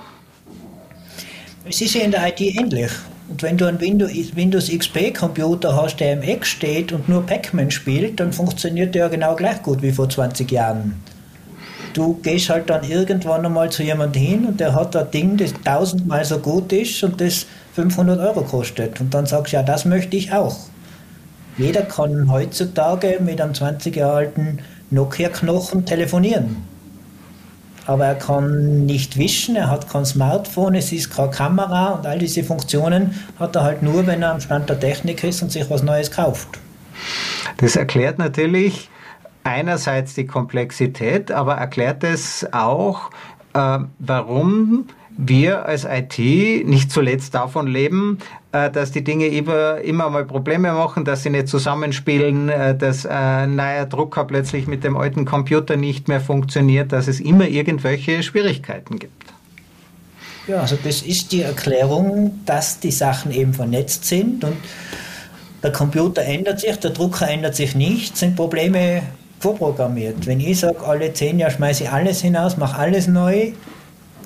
Es 1.65 1.81
ist 1.81 1.95
ja 1.95 2.03
in 2.03 2.11
der 2.11 2.29
IT 2.29 2.41
ähnlich. 2.41 2.91
Und 3.29 3.43
wenn 3.43 3.57
du 3.57 3.67
einen 3.67 3.81
Windows, 3.81 4.69
XP 4.69 5.15
Computer 5.15 5.75
hast, 5.75 5.97
der 5.97 6.15
im 6.15 6.23
Eck 6.23 6.45
steht 6.45 6.93
und 6.93 7.09
nur 7.09 7.25
Pac-Man 7.25 7.71
spielt, 7.71 8.21
dann 8.21 8.33
funktioniert 8.33 8.95
der 8.95 9.05
ja 9.05 9.09
genau 9.09 9.35
gleich 9.35 9.63
gut 9.63 9.83
wie 9.83 9.93
vor 9.93 10.09
20 10.09 10.51
Jahren. 10.51 11.01
Du 11.95 12.15
gehst 12.23 12.49
halt 12.49 12.71
dann 12.71 12.85
irgendwann 12.85 13.45
einmal 13.45 13.71
zu 13.71 13.83
jemandem 13.83 14.23
hin 14.23 14.47
und 14.47 14.61
der 14.61 14.75
hat 14.75 14.97
ein 14.97 15.11
Ding, 15.11 15.37
das 15.37 15.53
tausendmal 15.65 16.25
so 16.25 16.39
gut 16.39 16.73
ist 16.73 17.03
und 17.05 17.21
das 17.21 17.47
500 17.75 18.19
Euro 18.19 18.43
kostet. 18.43 19.01
Und 19.01 19.13
dann 19.13 19.27
sagst 19.27 19.53
du, 19.53 19.57
ja, 19.57 19.63
das 19.63 19.85
möchte 19.85 20.17
ich 20.17 20.33
auch. 20.33 20.57
Jeder 21.59 21.83
kann 21.83 22.31
heutzutage 22.31 23.19
mit 23.21 23.41
einem 23.41 23.55
20 23.55 23.95
Jahre 23.95 24.17
alten 24.17 24.59
Nokia-Knochen 24.91 25.85
telefonieren 25.85 26.72
aber 27.87 28.07
er 28.07 28.15
kann 28.15 28.87
nicht 28.87 29.17
wischen, 29.17 29.57
er 29.57 29.71
hat 29.71 29.89
kein 29.89 30.05
Smartphone, 30.05 30.75
es 30.75 30.93
ist 30.93 31.15
keine 31.15 31.31
Kamera 31.31 31.91
und 31.91 32.07
all 32.07 32.19
diese 32.19 32.45
Funktionen 32.45 33.15
hat 33.39 33.57
er 33.57 33.65
halt 33.65 33.83
nur, 33.83 34.07
wenn 34.07 34.23
er 34.23 34.33
am 34.33 34.41
Stand 34.41 34.69
der 34.69 34.79
Technik 34.79 35.25
ist 35.25 35.43
und 35.43 35.51
sich 35.51 35.69
was 35.71 35.83
Neues 35.83 36.11
kauft. 36.11 36.49
Das 37.59 37.77
erklärt 37.77 38.19
natürlich 38.19 38.89
einerseits 39.45 40.15
die 40.15 40.27
Komplexität, 40.27 41.33
aber 41.33 41.55
erklärt 41.55 42.05
es 42.05 42.47
auch, 42.53 43.11
äh, 43.55 43.79
warum 43.99 44.87
wir 45.17 45.67
als 45.67 45.85
IT 45.85 46.19
nicht 46.67 46.91
zuletzt 46.91 47.35
davon 47.35 47.67
leben, 47.67 48.19
äh, 48.53 48.71
dass 48.71 48.93
die 48.93 49.05
Dinge 49.05 49.27
immer, 49.27 49.79
immer 49.79 50.11
mal 50.11 50.25
Probleme 50.25 50.73
machen, 50.73 51.05
dass 51.05 51.23
sie 51.23 51.31
nicht 51.31 51.49
zusammenspielen, 51.49 52.49
äh, 52.49 52.77
dass 52.77 53.07
ein 53.07 53.57
neuer 53.57 53.87
Drucker 53.87 54.25
plötzlich 54.25 54.67
mit 54.67 54.85
dem 54.85 54.97
alten 54.97 55.25
Computer 55.25 55.77
nicht 55.77 56.09
mehr 56.09 56.21
funktioniert, 56.21 56.93
dass 56.93 57.09
es 57.09 57.21
immer 57.21 57.47
irgendwelche 57.47 58.23
Schwierigkeiten 58.23 58.99
gibt. 58.99 59.23
Ja, 60.49 60.61
also 60.61 60.77
das 60.83 61.03
ist 61.03 61.31
die 61.31 61.43
Erklärung, 61.43 62.41
dass 62.47 62.81
die 62.81 62.91
Sachen 62.91 63.31
eben 63.33 63.55
vernetzt 63.55 64.05
sind 64.07 64.43
und 64.43 64.57
der 65.63 65.71
Computer 65.71 66.23
ändert 66.23 66.59
sich, 66.61 66.77
der 66.77 66.91
Drucker 66.91 67.29
ändert 67.29 67.55
sich 67.55 67.77
nicht, 67.77 68.17
sind 68.17 68.35
Probleme 68.35 69.03
vorprogrammiert. 69.39 70.27
Wenn 70.27 70.41
ich 70.41 70.61
sage, 70.61 70.81
alle 70.85 71.13
zehn 71.13 71.39
Jahre 71.39 71.53
schmeiße 71.53 71.85
ich 71.85 71.91
alles 71.91 72.21
hinaus, 72.21 72.57
mache 72.57 72.77
alles 72.79 73.07
neu, 73.07 73.53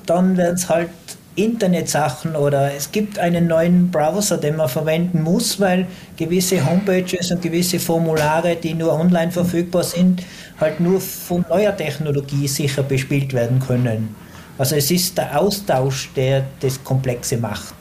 dann 0.09 0.37
werden 0.37 0.55
es 0.55 0.69
halt 0.69 0.89
Internetsachen 1.37 2.35
oder 2.35 2.73
es 2.75 2.91
gibt 2.91 3.19
einen 3.19 3.47
neuen 3.47 3.91
Browser, 3.91 4.37
den 4.37 4.55
man 4.55 4.67
verwenden 4.67 5.21
muss, 5.21 5.59
weil 5.59 5.85
gewisse 6.17 6.67
Homepages 6.67 7.31
und 7.31 7.43
gewisse 7.43 7.79
Formulare, 7.79 8.55
die 8.55 8.73
nur 8.73 8.93
online 8.93 9.31
verfügbar 9.31 9.83
sind, 9.83 10.23
halt 10.59 10.79
nur 10.79 10.99
von 10.99 11.45
neuer 11.47 11.77
Technologie 11.77 12.47
sicher 12.47 12.81
bespielt 12.81 13.33
werden 13.33 13.59
können. 13.59 14.15
Also 14.57 14.75
es 14.75 14.89
ist 14.89 15.17
der 15.19 15.39
Austausch, 15.39 16.09
der 16.15 16.43
das 16.59 16.83
Komplexe 16.83 17.37
macht. 17.37 17.75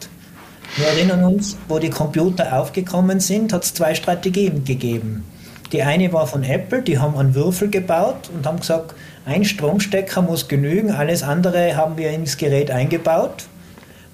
Wir 0.76 0.88
erinnern 0.88 1.24
uns, 1.24 1.56
wo 1.68 1.78
die 1.78 1.88
Computer 1.88 2.58
aufgekommen 2.58 3.20
sind, 3.20 3.54
hat 3.54 3.64
es 3.64 3.72
zwei 3.72 3.94
Strategien 3.94 4.64
gegeben. 4.64 5.24
Die 5.72 5.82
eine 5.82 6.12
war 6.12 6.26
von 6.26 6.44
Apple, 6.44 6.82
die 6.82 6.98
haben 6.98 7.16
einen 7.16 7.34
Würfel 7.34 7.68
gebaut 7.68 8.30
und 8.32 8.46
haben 8.46 8.60
gesagt, 8.60 8.94
ein 9.24 9.44
Stromstecker 9.44 10.22
muss 10.22 10.46
genügen, 10.46 10.92
alles 10.92 11.22
andere 11.22 11.76
haben 11.76 11.96
wir 11.96 12.10
ins 12.10 12.36
Gerät 12.36 12.70
eingebaut. 12.70 13.46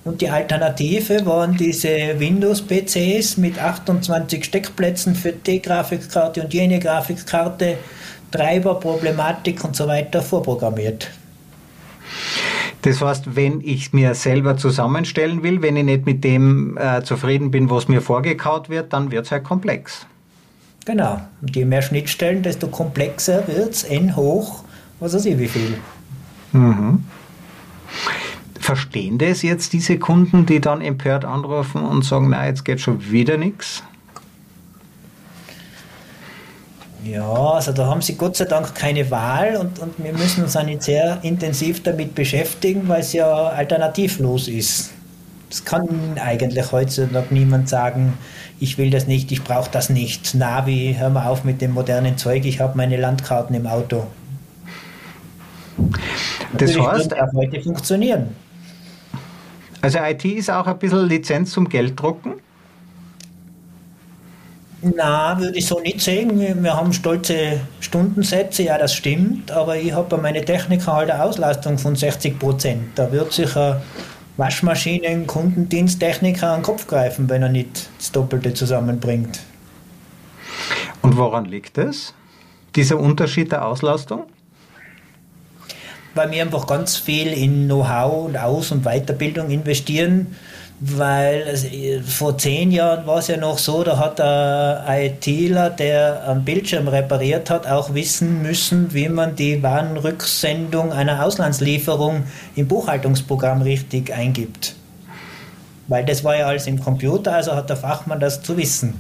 Und 0.05 0.21
die 0.21 0.31
Alternative 0.31 1.25
waren 1.27 1.57
diese 1.57 2.19
Windows-PCs 2.19 3.37
mit 3.37 3.63
28 3.63 4.45
Steckplätzen 4.45 5.15
für 5.15 5.33
die 5.33 5.63
Grafikkarte 5.63 6.43
und 6.43 6.53
jene 6.53 6.81
Grafikkarte, 6.81 7.77
Treiber, 8.33 8.81
Problematik 8.81 9.63
und 9.63 9.77
so 9.77 9.87
weiter 9.87 10.23
vorprogrammiert. 10.23 11.11
Das 12.81 13.01
heißt, 13.01 13.37
wenn 13.37 13.61
ich 13.61 13.93
mir 13.93 14.15
selber 14.15 14.57
zusammenstellen 14.57 15.45
will, 15.45 15.63
wenn 15.63 15.77
ich 15.77 15.85
nicht 15.85 16.05
mit 16.05 16.25
dem 16.25 16.77
äh, 16.77 17.03
zufrieden 17.03 17.53
bin, 17.53 17.71
was 17.71 17.87
mir 17.87 18.01
vorgekaut 18.01 18.71
wird, 18.71 18.93
dann 18.93 19.13
wird 19.13 19.27
es 19.27 19.31
halt 19.31 19.45
komplex. 19.45 20.07
Genau. 20.85 21.21
Und 21.41 21.55
je 21.55 21.65
mehr 21.65 21.83
Schnittstellen, 21.83 22.43
desto 22.43 22.69
komplexer 22.69 23.47
wird 23.47 23.71
es, 23.71 23.85
n 23.85 24.17
hoch 24.17 24.65
was 25.03 25.15
weiß 25.15 25.25
ich 25.27 25.39
wie 25.39 25.49
viel. 25.49 25.75
Mhm. 26.53 27.05
Verstehen 28.61 29.19
das 29.19 29.43
jetzt 29.43 29.73
diese 29.73 29.99
Kunden, 29.99 30.47
die 30.47 30.61
dann 30.61 30.81
empört 30.81 31.25
anrufen 31.25 31.83
und 31.83 32.05
sagen, 32.05 32.31
na, 32.31 32.47
jetzt 32.47 32.65
geht 32.65 32.81
schon 32.81 33.11
wieder 33.11 33.37
nichts? 33.37 33.83
Ja, 37.05 37.25
also 37.25 37.73
da 37.73 37.87
haben 37.87 38.01
sie 38.01 38.15
Gott 38.15 38.37
sei 38.37 38.45
Dank 38.45 38.77
keine 38.77 39.11
Wahl 39.11 39.57
und, 39.57 39.81
und 39.81 39.95
wir 39.99 40.13
müssen 40.13 40.45
uns 40.45 40.55
nicht 40.55 40.85
sehr 40.85 41.19
intensiv 41.23 41.83
damit 41.83 42.15
beschäftigen, 42.15 42.87
weil 42.87 43.01
es 43.01 43.13
ja 43.13 43.49
alternativlos 43.49 44.47
ist. 44.47 44.93
Es 45.51 45.65
kann 45.65 45.89
eigentlich 46.15 46.71
heutzutage 46.71 47.27
niemand 47.35 47.69
sagen, 47.69 48.13
ich 48.63 48.79
will 48.79 48.91
das 48.91 49.09
nicht, 49.09 49.33
ich 49.33 49.43
brauche 49.43 49.69
das 49.71 49.91
nicht. 49.91 50.37
Navi, 50.37 50.95
hör 50.97 51.11
mal 51.11 51.27
auf 51.27 51.43
mit 51.43 51.61
dem 51.61 51.73
modernen 51.73 52.17
Zeug, 52.17 52.45
ich 52.45 52.61
habe 52.61 52.77
meine 52.77 52.97
Landkarten 52.97 53.57
im 53.57 53.67
Auto. 53.67 54.07
Das 56.57 56.79
heißt, 56.79 57.19
auch 57.19 57.33
heute 57.35 57.61
funktionieren. 57.61 58.29
Also 59.81 59.99
IT 59.99 60.25
ist 60.25 60.49
auch 60.49 60.69
ein 60.69 60.79
bisschen 60.79 61.09
Lizenz 61.09 61.51
zum 61.51 61.69
Gelddrucken? 61.69 62.35
Na, 64.83 65.37
würde 65.41 65.59
ich 65.59 65.67
so 65.67 65.81
nicht 65.81 66.01
sagen. 66.01 66.39
Wir 66.39 66.77
haben 66.77 66.93
stolze 66.93 67.61
Stundensätze, 67.81 68.63
ja, 68.63 68.79
das 68.79 68.95
stimmt, 68.95 69.51
aber 69.51 69.77
ich 69.77 69.93
habe 69.93 70.09
bei 70.17 70.23
meinen 70.23 70.45
Technikern 70.47 70.95
halt 70.95 71.11
eine 71.11 71.25
Auslastung 71.25 71.79
von 71.79 71.97
60 71.97 72.39
Prozent. 72.39 72.91
Da 72.95 73.11
wird 73.11 73.33
sich 73.33 73.57
ein 73.57 73.77
Waschmaschinen, 74.37 75.27
Kundendiensttechniker 75.27 76.51
an 76.51 76.61
den 76.61 76.65
Kopf 76.65 76.87
greifen, 76.87 77.29
wenn 77.29 77.43
er 77.43 77.49
nicht 77.49 77.91
das 77.99 78.13
Doppelte 78.13 78.55
zusammenbringt. 78.55 79.41
Und 81.03 81.17
woran 81.17 81.45
liegt 81.45 81.77
das? 81.77 82.15
Dieser 82.75 82.99
Unterschied 82.99 83.53
der 83.53 83.67
Auslastung? 83.67 84.25
weil 86.15 86.31
wir 86.31 86.43
einfach 86.43 86.67
ganz 86.67 86.97
viel 86.97 87.29
in 87.29 87.67
Know-how 87.67 88.27
und 88.27 88.37
Aus- 88.37 88.71
und 88.71 88.85
Weiterbildung 88.85 89.51
investieren, 89.51 90.37
weil 90.85 91.45
also, 91.45 91.69
vor 92.05 92.37
zehn 92.37 92.73
Jahren 92.73 93.07
war 93.07 93.19
es 93.19 93.29
ja 93.29 93.37
noch 93.37 93.59
so, 93.59 93.85
da 93.85 93.99
hat 93.99 94.21
ein 94.21 95.13
ITler, 95.13 95.71
der 95.71 96.29
einen 96.29 96.45
Bildschirm 96.45 96.89
repariert 96.89 97.51
hat, 97.51 97.69
auch 97.69 97.95
wissen 97.95 98.43
müssen, 98.43 98.93
wie 98.93 99.09
man 99.09 99.37
die 99.37 99.63
Warenrücksendung 99.63 100.93
einer 100.93 101.25
Auslandslieferung 101.25 102.25
im 102.57 102.67
Buchhaltungsprogramm 102.67 103.63
richtig 103.63 104.13
eingibt. 104.13 104.75
Weil 105.87 106.05
das 106.05 106.25
war 106.25 106.37
ja 106.37 106.47
alles 106.47 106.67
im 106.67 106.81
Computer, 106.81 107.33
also 107.33 107.55
hat 107.55 107.71
der 107.71 107.77
Fachmann 107.77 108.19
das 108.19 108.43
zu 108.43 108.57
wissen. 108.57 108.95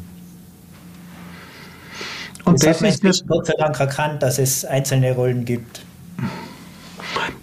Und 2.44 2.64
das, 2.64 2.78
das 2.78 2.98
ist 3.00 3.26
Gott 3.26 3.46
sei 3.46 3.54
Dank 3.58 3.80
erkannt, 3.80 4.22
dass 4.22 4.38
es 4.38 4.64
einzelne 4.64 5.16
Rollen 5.16 5.44
gibt. 5.44 5.82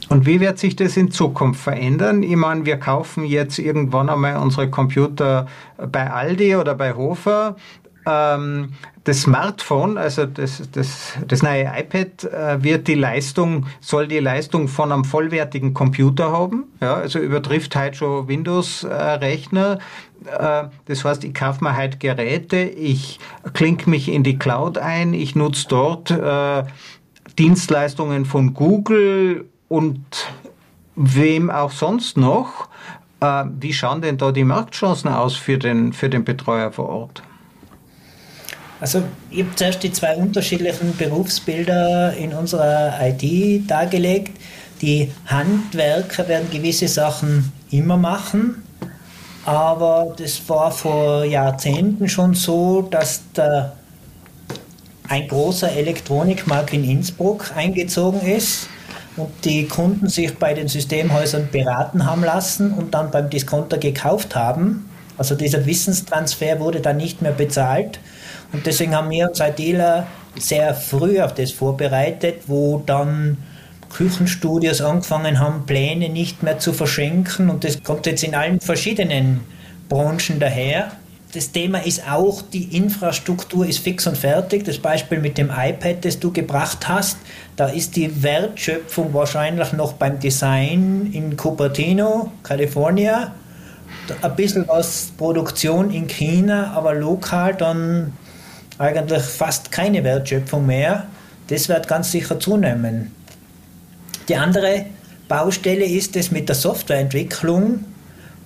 Und 0.09 0.25
wie 0.25 0.39
wird 0.39 0.57
sich 0.57 0.75
das 0.75 0.97
in 0.97 1.11
Zukunft 1.11 1.61
verändern? 1.61 2.23
Ich 2.23 2.35
meine, 2.35 2.65
wir 2.65 2.77
kaufen 2.77 3.23
jetzt 3.25 3.59
irgendwann 3.59 4.09
einmal 4.09 4.37
unsere 4.37 4.69
Computer 4.69 5.47
bei 5.77 6.09
Aldi 6.09 6.55
oder 6.55 6.75
bei 6.75 6.93
Hofer. 6.93 7.55
Ähm, 8.05 8.69
das 9.03 9.21
Smartphone, 9.21 9.97
also 9.97 10.25
das, 10.25 10.69
das, 10.71 11.13
das 11.27 11.41
neue 11.41 11.63
iPad, 11.63 12.23
äh, 12.25 12.63
wird 12.63 12.87
die 12.87 12.95
Leistung, 12.95 13.65
soll 13.79 14.07
die 14.07 14.19
Leistung 14.19 14.67
von 14.67 14.91
einem 14.91 15.03
vollwertigen 15.03 15.73
Computer 15.73 16.31
haben. 16.31 16.65
Ja, 16.81 16.95
also 16.95 17.19
übertrifft 17.19 17.75
halt 17.75 17.95
schon 17.95 18.27
Windows-Rechner. 18.27 19.79
Äh, 20.25 20.63
das 20.85 21.05
heißt, 21.05 21.23
ich 21.23 21.33
kaufe 21.33 21.63
mir 21.63 21.75
halt 21.75 21.99
Geräte, 21.99 22.57
ich 22.57 23.19
klinke 23.53 23.89
mich 23.89 24.09
in 24.09 24.23
die 24.23 24.37
Cloud 24.37 24.77
ein, 24.77 25.13
ich 25.13 25.35
nutze 25.35 25.67
dort 25.67 26.11
äh, 26.11 26.63
Dienstleistungen 27.37 28.25
von 28.25 28.53
Google 28.53 29.45
und 29.69 30.03
wem 30.95 31.49
auch 31.49 31.71
sonst 31.71 32.17
noch. 32.17 32.67
Äh, 33.21 33.45
wie 33.59 33.71
schauen 33.71 34.01
denn 34.01 34.17
da 34.17 34.31
die 34.31 34.43
Marktchancen 34.43 35.09
aus 35.09 35.35
für 35.35 35.57
den, 35.57 35.93
für 35.93 36.09
den 36.09 36.25
Betreuer 36.25 36.71
vor 36.71 36.89
Ort? 36.89 37.23
Also 38.81 39.03
ich 39.29 39.41
habe 39.41 39.55
zuerst 39.55 39.83
die 39.83 39.91
zwei 39.91 40.15
unterschiedlichen 40.15 40.95
Berufsbilder 40.95 42.13
in 42.13 42.33
unserer 42.33 42.93
IT 43.01 43.69
dargelegt. 43.69 44.37
Die 44.81 45.11
Handwerker 45.25 46.27
werden 46.29 46.49
gewisse 46.49 46.87
Sachen 46.87 47.51
immer 47.71 47.97
machen, 47.97 48.63
aber 49.45 50.15
das 50.17 50.47
war 50.47 50.71
vor 50.71 51.25
Jahrzehnten 51.25 52.07
schon 52.07 52.33
so, 52.33 52.83
dass 52.83 53.23
ein 55.09 55.27
großer 55.27 55.73
Elektronikmarkt 55.73 56.71
in 56.71 56.85
Innsbruck 56.85 57.51
eingezogen 57.57 58.21
ist 58.21 58.69
und 59.19 59.45
die 59.45 59.67
Kunden 59.67 60.09
sich 60.09 60.37
bei 60.37 60.53
den 60.53 60.67
Systemhäusern 60.67 61.49
beraten 61.51 62.05
haben 62.05 62.23
lassen 62.23 62.73
und 62.73 62.93
dann 62.93 63.11
beim 63.11 63.29
Discounter 63.29 63.77
gekauft 63.77 64.35
haben. 64.35 64.89
Also 65.17 65.35
dieser 65.35 65.65
Wissenstransfer 65.65 66.59
wurde 66.59 66.79
dann 66.79 66.97
nicht 66.97 67.21
mehr 67.21 67.33
bezahlt 67.33 67.99
und 68.51 68.65
deswegen 68.65 68.95
haben 68.95 69.09
wir 69.09 69.29
uns 69.29 69.41
Dealer 69.57 70.07
sehr 70.37 70.73
früh 70.73 71.21
auf 71.21 71.33
das 71.33 71.51
vorbereitet, 71.51 72.43
wo 72.47 72.81
dann 72.85 73.37
Küchenstudios 73.89 74.81
angefangen 74.81 75.39
haben, 75.39 75.65
Pläne 75.65 76.09
nicht 76.09 76.43
mehr 76.43 76.59
zu 76.59 76.73
verschenken. 76.73 77.49
Und 77.49 77.63
das 77.63 77.83
kommt 77.83 78.05
jetzt 78.05 78.23
in 78.23 78.35
allen 78.35 78.59
verschiedenen 78.59 79.41
Branchen 79.87 80.39
daher. 80.39 80.91
Das 81.31 81.51
Thema 81.51 81.85
ist 81.85 82.09
auch, 82.09 82.41
die 82.41 82.75
Infrastruktur 82.75 83.67
ist 83.67 83.79
fix 83.79 84.07
und 84.07 84.17
fertig. 84.17 84.63
Das 84.63 84.79
Beispiel 84.79 85.19
mit 85.19 85.37
dem 85.37 85.51
iPad, 85.55 86.03
das 86.03 86.19
du 86.19 86.31
gebracht 86.31 86.87
hast, 86.87 87.17
da 87.55 87.67
ist 87.67 87.95
die 87.95 88.23
Wertschöpfung 88.23 89.13
wahrscheinlich 89.13 89.71
noch 89.73 89.93
beim 89.93 90.19
Design 90.19 91.11
in 91.13 91.37
Cupertino, 91.37 92.31
Kalifornien. 92.41 93.27
Ein 94.23 94.35
bisschen 94.35 94.67
was 94.67 95.11
Produktion 95.17 95.91
in 95.91 96.07
China, 96.07 96.71
aber 96.73 96.95
lokal 96.95 97.53
dann 97.53 98.13
eigentlich 98.79 99.21
fast 99.21 99.71
keine 99.71 100.03
Wertschöpfung 100.03 100.65
mehr. 100.65 101.05
Das 101.47 101.69
wird 101.69 101.87
ganz 101.87 102.11
sicher 102.11 102.39
zunehmen. 102.39 103.13
Die 104.27 104.35
andere 104.35 104.87
Baustelle 105.27 105.85
ist 105.85 106.15
es 106.15 106.31
mit 106.31 106.49
der 106.49 106.55
Softwareentwicklung, 106.55 107.85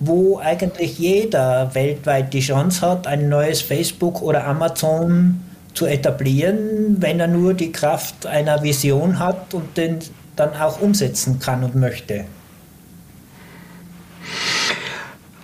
wo 0.06 0.38
eigentlich 0.38 0.98
jeder 0.98 1.74
weltweit 1.74 2.32
die 2.32 2.40
Chance 2.40 2.80
hat, 2.82 3.06
ein 3.06 3.28
neues 3.28 3.62
Facebook 3.62 4.22
oder 4.22 4.46
Amazon 4.46 5.40
zu 5.74 5.86
etablieren, 5.86 6.96
wenn 7.00 7.20
er 7.20 7.28
nur 7.28 7.54
die 7.54 7.72
Kraft 7.72 8.26
einer 8.26 8.62
Vision 8.62 9.18
hat 9.18 9.52
und 9.54 9.76
den 9.76 9.98
dann 10.36 10.54
auch 10.54 10.80
umsetzen 10.80 11.38
kann 11.38 11.64
und 11.64 11.74
möchte. 11.74 12.24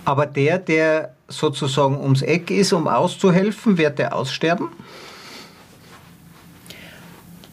Aber 0.05 0.25
der, 0.25 0.57
der 0.57 1.11
sozusagen 1.27 1.99
ums 2.01 2.21
Eck 2.21 2.49
ist, 2.51 2.73
um 2.73 2.87
auszuhelfen, 2.87 3.77
wird 3.77 3.99
der 3.99 4.15
aussterben? 4.15 4.69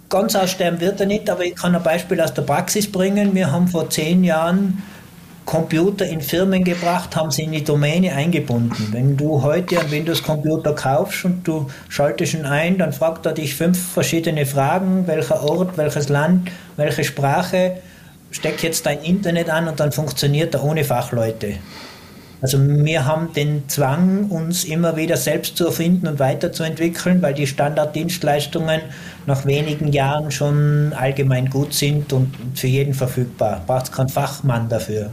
Ganz 0.09 0.35
aussterben 0.35 0.81
wird 0.81 1.01
er 1.01 1.07
nicht, 1.07 1.29
aber 1.29 1.45
ich 1.45 1.55
kann 1.55 1.75
ein 1.75 1.83
Beispiel 1.83 2.21
aus 2.21 2.33
der 2.33 2.43
Praxis 2.43 2.91
bringen. 2.91 3.35
Wir 3.35 3.53
haben 3.53 3.69
vor 3.69 3.91
zehn 3.91 4.25
Jahren 4.25 4.83
Computer 5.49 6.05
in 6.05 6.21
Firmen 6.21 6.63
gebracht, 6.63 7.17
haben 7.17 7.31
sie 7.31 7.45
in 7.45 7.53
die 7.53 7.65
Domäne 7.65 8.15
eingebunden. 8.15 8.89
Wenn 8.93 9.17
du 9.17 9.43
heute 9.43 9.81
einen 9.81 9.91
Windows-Computer 9.91 10.75
kaufst 10.75 11.25
und 11.25 11.49
du 11.49 11.69
schaltest 11.89 12.35
ihn 12.35 12.45
ein, 12.45 12.77
dann 12.77 12.93
fragt 12.93 13.25
er 13.25 13.33
dich 13.33 13.55
fünf 13.55 13.93
verschiedene 13.95 14.45
Fragen, 14.45 15.07
welcher 15.07 15.43
Ort, 15.43 15.79
welches 15.79 16.11
Land, 16.11 16.51
welche 16.77 17.03
Sprache, 17.03 17.79
steck 18.31 18.63
jetzt 18.63 18.85
dein 18.85 19.01
Internet 19.01 19.49
an 19.49 19.69
und 19.69 19.81
dann 19.81 19.91
funktioniert 19.91 20.53
er 20.53 20.65
ohne 20.65 20.85
Fachleute. 20.85 21.55
Also 22.43 22.59
wir 22.61 23.07
haben 23.07 23.33
den 23.33 23.67
Zwang, 23.71 24.27
uns 24.27 24.67
immer 24.67 24.97
wieder 24.97 25.17
selbst 25.17 25.57
zu 25.57 25.65
erfinden 25.65 26.09
und 26.09 26.19
weiterzuentwickeln, 26.19 27.23
weil 27.23 27.33
die 27.33 27.47
Standarddienstleistungen 27.47 28.83
nach 29.25 29.47
wenigen 29.47 29.95
Jahren 29.95 30.31
schon 30.31 30.93
allgemein 30.93 31.49
gut 31.49 31.73
sind 31.73 32.13
und 32.13 32.35
für 32.55 32.67
jeden 32.67 32.93
verfügbar. 32.93 33.63
Braucht 33.67 33.85
es 33.85 33.93
keinen 33.93 34.11
Fachmann 34.11 34.69
dafür. 34.69 35.11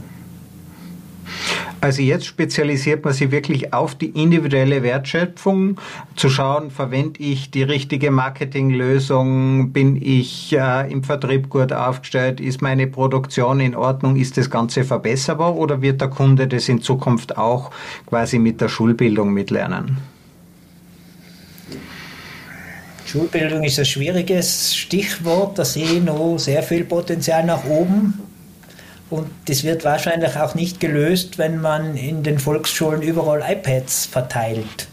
Also 1.86 2.02
jetzt 2.02 2.26
spezialisiert 2.26 3.04
man 3.04 3.14
sich 3.14 3.30
wirklich 3.30 3.72
auf 3.72 3.94
die 3.94 4.08
individuelle 4.08 4.82
Wertschöpfung, 4.82 5.80
zu 6.16 6.28
schauen, 6.28 6.72
verwende 6.72 7.22
ich 7.22 7.52
die 7.52 7.62
richtige 7.62 8.10
Marketinglösung, 8.10 9.70
bin 9.70 9.94
ich 9.94 10.52
äh, 10.52 10.90
im 10.90 11.04
Vertrieb 11.04 11.48
gut 11.48 11.72
aufgestellt, 11.72 12.40
ist 12.40 12.60
meine 12.60 12.88
Produktion 12.88 13.60
in 13.60 13.76
Ordnung, 13.76 14.16
ist 14.16 14.36
das 14.36 14.50
Ganze 14.50 14.82
verbesserbar 14.82 15.54
oder 15.54 15.80
wird 15.80 16.00
der 16.00 16.08
Kunde 16.08 16.48
das 16.48 16.68
in 16.68 16.82
Zukunft 16.82 17.38
auch 17.38 17.70
quasi 18.06 18.40
mit 18.40 18.60
der 18.60 18.68
Schulbildung 18.68 19.32
mitlernen? 19.32 19.98
Schulbildung 23.04 23.62
ist 23.62 23.78
ein 23.78 23.84
schwieriges 23.84 24.74
Stichwort, 24.74 25.56
da 25.56 25.64
sehe 25.64 25.98
ich 25.98 26.02
noch 26.02 26.36
sehr 26.38 26.64
viel 26.64 26.82
Potenzial 26.82 27.46
nach 27.46 27.64
oben. 27.64 28.35
Und 29.08 29.30
das 29.46 29.62
wird 29.62 29.84
wahrscheinlich 29.84 30.36
auch 30.36 30.54
nicht 30.54 30.80
gelöst, 30.80 31.38
wenn 31.38 31.60
man 31.60 31.96
in 31.96 32.22
den 32.22 32.38
Volksschulen 32.38 33.02
überall 33.02 33.42
iPads 33.48 34.06
verteilt. 34.06 34.88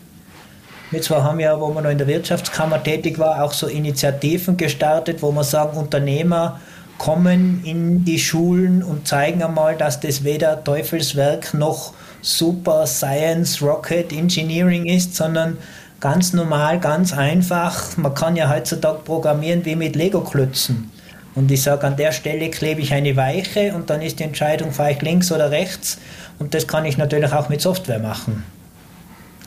Wir 0.91 1.01
zwar 1.01 1.23
haben 1.23 1.39
ja, 1.39 1.59
wo 1.59 1.69
man 1.69 1.83
noch 1.83 1.89
in 1.89 1.97
der 1.97 2.05
Wirtschaftskammer 2.05 2.83
tätig 2.83 3.17
war, 3.17 3.43
auch 3.43 3.53
so 3.53 3.65
Initiativen 3.65 4.57
gestartet, 4.57 5.23
wo 5.23 5.31
man 5.31 5.43
sagen, 5.43 5.75
Unternehmer 5.75 6.59
kommen 6.99 7.63
in 7.65 8.05
die 8.05 8.19
Schulen 8.19 8.83
und 8.83 9.07
zeigen 9.07 9.41
einmal, 9.41 9.75
dass 9.75 9.99
das 9.99 10.23
weder 10.23 10.63
Teufelswerk 10.63 11.55
noch 11.55 11.95
Super 12.21 12.85
Science 12.85 13.61
Rocket 13.63 14.13
Engineering 14.13 14.85
ist, 14.85 15.15
sondern 15.15 15.57
ganz 15.99 16.33
normal, 16.33 16.79
ganz 16.79 17.11
einfach. 17.11 17.97
Man 17.97 18.13
kann 18.13 18.35
ja 18.35 18.47
heutzutage 18.47 18.99
programmieren 19.03 19.65
wie 19.65 19.75
mit 19.75 19.95
Lego-Klötzen. 19.95 20.91
Und 21.35 21.51
ich 21.51 21.63
sage, 21.63 21.87
an 21.87 21.97
der 21.97 22.11
Stelle 22.11 22.49
klebe 22.49 22.81
ich 22.81 22.93
eine 22.93 23.15
Weiche 23.15 23.73
und 23.73 23.89
dann 23.89 24.01
ist 24.01 24.19
die 24.19 24.23
Entscheidung, 24.23 24.71
fahre 24.71 24.91
ich 24.91 25.01
links 25.01 25.31
oder 25.31 25.49
rechts. 25.51 25.97
Und 26.39 26.53
das 26.53 26.67
kann 26.67 26.85
ich 26.85 26.97
natürlich 26.97 27.33
auch 27.33 27.49
mit 27.49 27.61
Software 27.61 27.99
machen. 27.99 28.43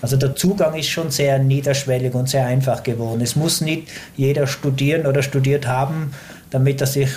Also 0.02 0.16
der 0.16 0.34
Zugang 0.34 0.74
ist 0.74 0.88
schon 0.88 1.10
sehr 1.10 1.38
niederschwellig 1.38 2.14
und 2.14 2.28
sehr 2.28 2.46
einfach 2.46 2.82
geworden. 2.82 3.20
Es 3.22 3.36
muss 3.36 3.60
nicht 3.60 3.88
jeder 4.16 4.46
studieren 4.46 5.06
oder 5.06 5.22
studiert 5.22 5.66
haben, 5.66 6.12
damit 6.50 6.80
er 6.80 6.86
sich 6.86 7.08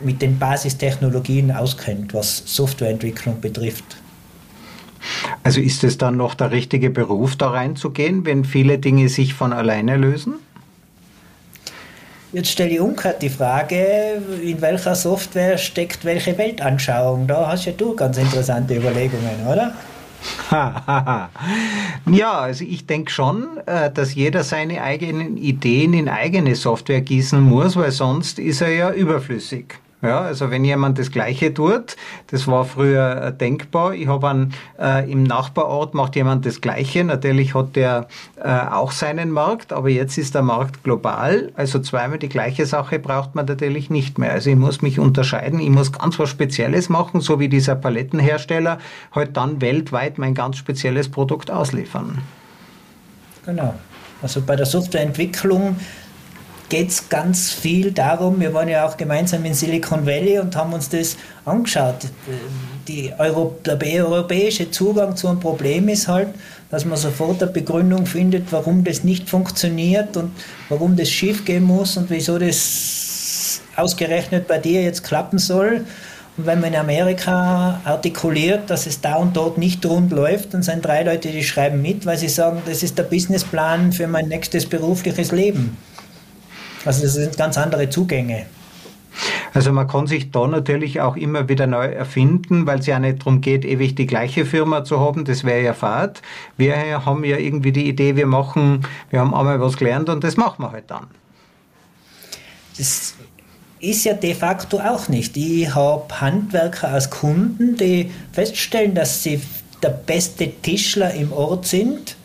mit 0.00 0.20
den 0.20 0.38
Basistechnologien 0.38 1.52
auskennt, 1.52 2.12
was 2.12 2.42
Softwareentwicklung 2.46 3.40
betrifft. 3.40 3.84
Also 5.42 5.60
ist 5.60 5.84
es 5.84 5.98
dann 5.98 6.16
noch 6.16 6.34
der 6.34 6.50
richtige 6.50 6.90
Beruf, 6.90 7.36
da 7.36 7.50
reinzugehen, 7.50 8.24
wenn 8.24 8.44
viele 8.44 8.78
Dinge 8.78 9.08
sich 9.08 9.34
von 9.34 9.52
alleine 9.52 9.96
lösen? 9.96 10.34
Jetzt 12.34 12.50
stelle 12.50 12.70
ich 12.70 12.80
umgekehrt 12.80 13.22
die 13.22 13.28
Frage, 13.28 14.20
in 14.42 14.60
welcher 14.60 14.96
Software 14.96 15.56
steckt 15.56 16.04
welche 16.04 16.36
Weltanschauung? 16.36 17.28
Da 17.28 17.46
hast 17.46 17.66
ja 17.66 17.72
du 17.72 17.94
ganz 17.94 18.18
interessante 18.18 18.74
Überlegungen, 18.74 19.46
oder? 19.46 19.72
ja, 22.10 22.32
also 22.32 22.64
ich 22.64 22.86
denke 22.86 23.12
schon, 23.12 23.58
äh, 23.66 23.88
dass 23.92 24.16
jeder 24.16 24.42
seine 24.42 24.82
eigenen 24.82 25.36
Ideen 25.36 25.94
in 25.94 26.08
eigene 26.08 26.56
Software 26.56 27.02
gießen 27.02 27.40
muss, 27.40 27.76
weil 27.76 27.92
sonst 27.92 28.40
ist 28.40 28.62
er 28.62 28.70
ja 28.70 28.90
überflüssig. 28.90 29.78
Ja, 30.02 30.20
also 30.20 30.50
wenn 30.50 30.64
jemand 30.64 30.98
das 30.98 31.10
Gleiche 31.10 31.54
tut, 31.54 31.96
das 32.26 32.46
war 32.46 32.66
früher 32.66 33.22
äh, 33.22 33.32
denkbar. 33.32 33.94
Ich 33.94 34.06
habe 34.06 34.28
an 34.28 34.52
äh, 34.78 35.10
im 35.10 35.22
Nachbarort 35.22 35.94
macht 35.94 36.14
jemand 36.14 36.44
das 36.44 36.60
Gleiche. 36.60 37.04
Natürlich 37.04 37.54
hat 37.54 37.74
der 37.74 38.08
äh, 38.36 38.48
auch 38.50 38.92
seinen 38.92 39.30
Markt, 39.30 39.72
aber 39.72 39.88
jetzt 39.88 40.18
ist 40.18 40.34
der 40.34 40.42
Markt 40.42 40.84
global. 40.84 41.52
Also 41.56 41.78
zweimal 41.78 42.18
die 42.18 42.28
gleiche 42.28 42.66
Sache 42.66 42.98
braucht 42.98 43.34
man 43.34 43.46
natürlich 43.46 43.88
nicht 43.88 44.18
mehr. 44.18 44.32
Also 44.32 44.50
ich 44.50 44.56
muss 44.56 44.82
mich 44.82 44.98
unterscheiden. 44.98 45.58
Ich 45.58 45.70
muss 45.70 45.90
ganz 45.90 46.18
was 46.18 46.28
Spezielles 46.28 46.90
machen, 46.90 47.22
so 47.22 47.40
wie 47.40 47.48
dieser 47.48 47.74
Palettenhersteller 47.74 48.78
halt 49.12 49.36
dann 49.38 49.62
weltweit 49.62 50.18
mein 50.18 50.34
ganz 50.34 50.58
spezielles 50.58 51.08
Produkt 51.08 51.50
ausliefern. 51.50 52.18
Genau. 53.46 53.74
Also 54.20 54.42
bei 54.42 54.56
der 54.56 54.66
Softwareentwicklung 54.66 55.76
geht 56.68 56.88
es 56.88 57.08
ganz 57.08 57.50
viel 57.50 57.92
darum, 57.92 58.40
wir 58.40 58.54
waren 58.54 58.68
ja 58.68 58.86
auch 58.86 58.96
gemeinsam 58.96 59.44
in 59.44 59.54
Silicon 59.54 60.06
Valley 60.06 60.38
und 60.38 60.56
haben 60.56 60.72
uns 60.72 60.88
das 60.88 61.16
angeschaut. 61.44 62.06
Die 62.88 63.12
Euro, 63.18 63.58
der 63.64 63.78
europäische 63.82 64.70
Zugang 64.70 65.16
zu 65.16 65.28
einem 65.28 65.40
Problem 65.40 65.88
ist 65.88 66.08
halt, 66.08 66.28
dass 66.70 66.84
man 66.84 66.96
sofort 66.96 67.42
eine 67.42 67.52
Begründung 67.52 68.06
findet, 68.06 68.50
warum 68.50 68.84
das 68.84 69.04
nicht 69.04 69.28
funktioniert 69.28 70.16
und 70.16 70.32
warum 70.68 70.96
das 70.96 71.10
schief 71.10 71.44
gehen 71.44 71.64
muss 71.64 71.96
und 71.96 72.10
wieso 72.10 72.38
das 72.38 73.60
ausgerechnet 73.76 74.48
bei 74.48 74.58
dir 74.58 74.82
jetzt 74.82 75.04
klappen 75.04 75.38
soll. 75.38 75.84
Und 76.36 76.46
wenn 76.46 76.60
man 76.60 76.72
in 76.72 76.80
Amerika 76.80 77.80
artikuliert, 77.84 78.68
dass 78.68 78.86
es 78.86 79.00
da 79.00 79.16
und 79.16 79.36
dort 79.36 79.56
nicht 79.56 79.86
rund 79.86 80.10
läuft, 80.10 80.52
dann 80.52 80.62
sind 80.62 80.84
drei 80.84 81.04
Leute, 81.04 81.30
die 81.30 81.44
schreiben 81.44 81.80
mit, 81.80 82.06
weil 82.06 82.18
sie 82.18 82.28
sagen, 82.28 82.62
das 82.66 82.82
ist 82.82 82.98
der 82.98 83.04
Businessplan 83.04 83.92
für 83.92 84.08
mein 84.08 84.26
nächstes 84.26 84.66
berufliches 84.66 85.30
Leben. 85.30 85.76
Also 86.84 87.02
das 87.02 87.14
sind 87.14 87.36
ganz 87.36 87.56
andere 87.58 87.88
Zugänge. 87.88 88.46
Also 89.52 89.72
man 89.72 89.86
kann 89.86 90.06
sich 90.06 90.32
da 90.32 90.46
natürlich 90.46 91.00
auch 91.00 91.16
immer 91.16 91.48
wieder 91.48 91.66
neu 91.66 91.86
erfinden, 91.86 92.66
weil 92.66 92.80
es 92.80 92.86
ja 92.86 92.98
nicht 92.98 93.20
darum 93.20 93.40
geht, 93.40 93.64
ewig 93.64 93.94
die 93.94 94.06
gleiche 94.06 94.44
Firma 94.44 94.84
zu 94.84 94.98
haben. 94.98 95.24
Das 95.24 95.44
wäre 95.44 95.62
ja 95.62 95.74
fad. 95.74 96.20
Wir 96.56 97.04
haben 97.06 97.24
ja 97.24 97.36
irgendwie 97.36 97.70
die 97.70 97.88
Idee, 97.88 98.16
wir 98.16 98.26
machen, 98.26 98.84
wir 99.10 99.20
haben 99.20 99.32
einmal 99.32 99.60
was 99.60 99.76
gelernt 99.76 100.08
und 100.08 100.24
das 100.24 100.36
machen 100.36 100.64
wir 100.64 100.72
halt 100.72 100.90
dann. 100.90 101.06
Das 102.76 103.14
ist 103.78 104.04
ja 104.04 104.14
de 104.14 104.34
facto 104.34 104.80
auch 104.80 105.08
nicht. 105.08 105.36
Ich 105.36 105.72
habe 105.72 106.20
Handwerker 106.20 106.88
als 106.88 107.10
Kunden, 107.10 107.76
die 107.76 108.10
feststellen, 108.32 108.94
dass 108.94 109.22
sie 109.22 109.40
der 109.82 109.90
beste 109.90 110.50
Tischler 110.50 111.14
im 111.14 111.32
Ort 111.32 111.66
sind 111.66 112.16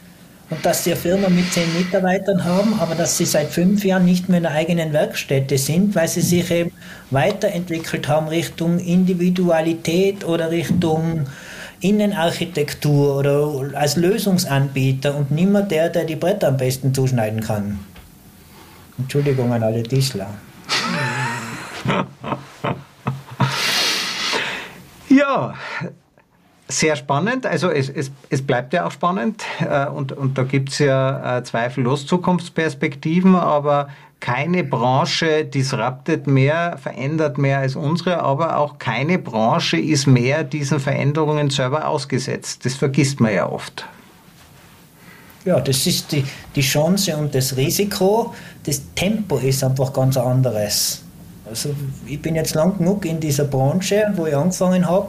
und 0.49 0.65
dass 0.65 0.83
sie 0.83 0.91
eine 0.91 0.99
Firma 0.99 1.29
mit 1.29 1.51
zehn 1.53 1.71
Mitarbeitern 1.77 2.43
haben, 2.43 2.79
aber 2.79 2.95
dass 2.95 3.17
sie 3.17 3.25
seit 3.25 3.49
fünf 3.49 3.85
Jahren 3.85 4.05
nicht 4.05 4.29
mehr 4.29 4.38
in 4.38 4.43
der 4.43 4.53
eigenen 4.53 4.93
Werkstätte 4.93 5.57
sind, 5.57 5.95
weil 5.95 6.07
sie 6.07 6.21
sich 6.21 6.49
eben 6.49 6.71
weiterentwickelt 7.12 8.07
haben 8.07 8.27
Richtung 8.27 8.79
Individualität 8.79 10.25
oder 10.25 10.51
Richtung 10.51 11.27
Innenarchitektur 11.81 13.17
oder 13.17 13.77
als 13.77 13.95
Lösungsanbieter 13.95 15.15
und 15.15 15.31
nicht 15.31 15.49
mehr 15.49 15.62
der, 15.62 15.89
der 15.89 16.05
die 16.05 16.15
Bretter 16.15 16.49
am 16.49 16.57
besten 16.57 16.93
zuschneiden 16.93 17.41
kann. 17.41 17.79
Entschuldigung 18.97 19.53
an 19.53 19.63
alle 19.63 19.83
Tischler. 19.83 20.27
Ja, 25.09 25.53
sehr 26.69 26.95
spannend. 26.95 27.45
Also 27.45 27.69
es, 27.69 27.89
es, 27.89 28.12
es 28.29 28.41
bleibt 28.41 28.73
ja 28.73 28.86
auch 28.86 28.91
spannend 28.91 29.43
äh, 29.60 29.88
und, 29.88 30.12
und 30.12 30.38
da 30.38 30.43
gibt 30.43 30.69
es 30.69 30.79
ja 30.79 31.39
äh, 31.39 31.43
zweifellos 31.43 32.05
Zukunftsperspektiven, 32.05 33.36
aber 33.36 33.89
keine 34.19 34.63
Branche 34.63 35.45
disruptet 35.45 36.27
mehr, 36.27 36.77
verändert 36.77 37.38
mehr 37.38 37.60
als 37.60 37.75
unsere, 37.75 38.21
aber 38.21 38.58
auch 38.58 38.77
keine 38.77 39.17
Branche 39.17 39.77
ist 39.77 40.08
mehr 40.08 40.43
diesen 40.43 40.79
Veränderungen 40.79 41.49
selber 41.49 41.88
ausgesetzt. 41.88 42.65
Das 42.65 42.75
vergisst 42.75 43.19
man 43.19 43.34
ja 43.34 43.49
oft. 43.49 43.86
Ja, 45.45 45.60
das 45.60 45.88
ist 45.88 46.12
die, 46.12 46.23
die 46.55 46.62
Chance 46.62 47.15
und 47.17 47.34
das 47.34 47.55
Risiko. 47.55 48.36
Das 48.65 48.82
Tempo 48.93 49.38
ist 49.38 49.63
einfach 49.63 49.93
ganz 49.93 50.17
anderes. 50.17 51.01
Also 51.49 51.73
ich 52.05 52.21
bin 52.21 52.36
jetzt 52.36 52.53
lang 52.53 52.77
genug 52.77 53.05
in 53.05 53.19
dieser 53.19 53.45
Branche, 53.45 54.03
wo 54.15 54.27
ich 54.27 54.36
angefangen 54.36 54.86
habe, 54.86 55.08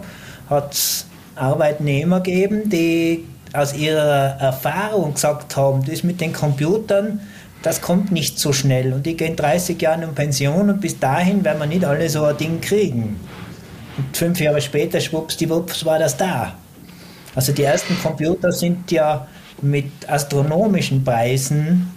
hat 0.48 0.72
es 0.72 1.06
Arbeitnehmer 1.36 2.20
gegeben, 2.20 2.68
die 2.68 3.24
aus 3.52 3.74
ihrer 3.74 4.36
Erfahrung 4.40 5.14
gesagt 5.14 5.56
haben, 5.56 5.84
das 5.84 6.02
mit 6.02 6.20
den 6.20 6.32
Computern, 6.32 7.20
das 7.62 7.80
kommt 7.80 8.10
nicht 8.10 8.38
so 8.38 8.52
schnell 8.52 8.92
und 8.92 9.04
die 9.04 9.16
gehen 9.16 9.36
30 9.36 9.80
Jahre 9.80 10.04
in 10.04 10.14
Pension 10.14 10.70
und 10.70 10.80
bis 10.80 10.98
dahin 10.98 11.44
werden 11.44 11.58
wir 11.58 11.66
nicht 11.66 11.84
alle 11.84 12.08
so 12.08 12.24
ein 12.24 12.36
Ding 12.36 12.60
kriegen. 12.60 13.20
Und 13.98 14.16
fünf 14.16 14.40
Jahre 14.40 14.60
später, 14.60 15.00
schwuppsdiwupps, 15.00 15.84
war 15.84 15.98
das 15.98 16.16
da. 16.16 16.54
Also 17.34 17.52
die 17.52 17.64
ersten 17.64 17.98
Computer 18.00 18.50
sind 18.50 18.90
ja 18.90 19.26
mit 19.62 20.08
astronomischen 20.08 21.04
Preisen 21.04 21.92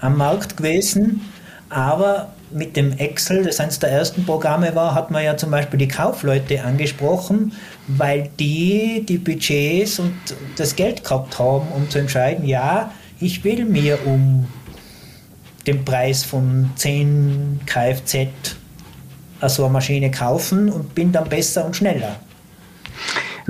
am 0.00 0.16
Markt 0.16 0.56
gewesen, 0.56 1.20
aber 1.68 2.32
mit 2.50 2.76
dem 2.76 2.92
Excel, 2.92 3.44
das 3.44 3.60
eines 3.60 3.78
der 3.78 3.90
ersten 3.90 4.24
Programme 4.24 4.74
war, 4.74 4.94
hat 4.94 5.10
man 5.10 5.24
ja 5.24 5.36
zum 5.36 5.50
Beispiel 5.50 5.78
die 5.78 5.88
Kaufleute 5.88 6.62
angesprochen, 6.62 7.52
weil 7.88 8.30
die 8.38 9.04
die 9.06 9.18
Budgets 9.18 9.98
und 9.98 10.14
das 10.56 10.76
Geld 10.76 11.04
gehabt 11.04 11.38
haben, 11.38 11.68
um 11.74 11.88
zu 11.90 11.98
entscheiden, 11.98 12.46
ja, 12.46 12.92
ich 13.20 13.44
will 13.44 13.64
mir 13.64 13.98
um 14.06 14.46
den 15.66 15.84
Preis 15.84 16.22
von 16.22 16.70
10 16.76 17.60
Kfz 17.66 18.28
so 19.48 19.64
eine 19.64 19.72
Maschine 19.72 20.10
kaufen 20.10 20.70
und 20.70 20.94
bin 20.94 21.12
dann 21.12 21.28
besser 21.28 21.64
und 21.64 21.76
schneller. 21.76 22.16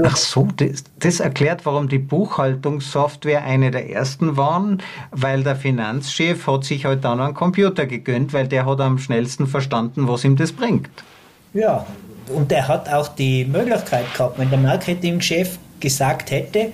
Ach 0.03 0.17
so, 0.17 0.49
das, 0.57 0.85
das, 0.99 1.21
erklärt, 1.21 1.65
warum 1.65 1.89
die 1.89 1.99
Buchhaltungssoftware 1.99 3.43
eine 3.45 3.71
der 3.71 3.91
ersten 3.91 4.37
waren, 4.37 4.83
weil 5.11 5.43
der 5.43 5.57
Finanzchef 5.57 6.47
hat 6.47 6.65
sich 6.65 6.85
halt 6.85 7.05
dann 7.05 7.21
einen 7.21 7.35
Computer 7.35 7.87
gegönnt, 7.87 8.33
weil 8.33 8.49
der 8.49 8.67
hat 8.67 8.81
am 8.81 8.99
schnellsten 8.99 9.47
verstanden, 9.47 10.09
was 10.09 10.25
ihm 10.25 10.37
das 10.37 10.53
bringt. 10.53 10.91
Ja, 11.55 11.87
und 12.29 12.51
der 12.51 12.69
hat 12.69 12.89
auch 12.93 13.09
die 13.09 13.45
Möglichkeit 13.45 14.13
gehabt, 14.13 14.39
wenn 14.39 14.51
der 14.51 14.59
Marketingchef 14.59 15.59
gesagt 15.81 16.31
hätte, 16.31 16.73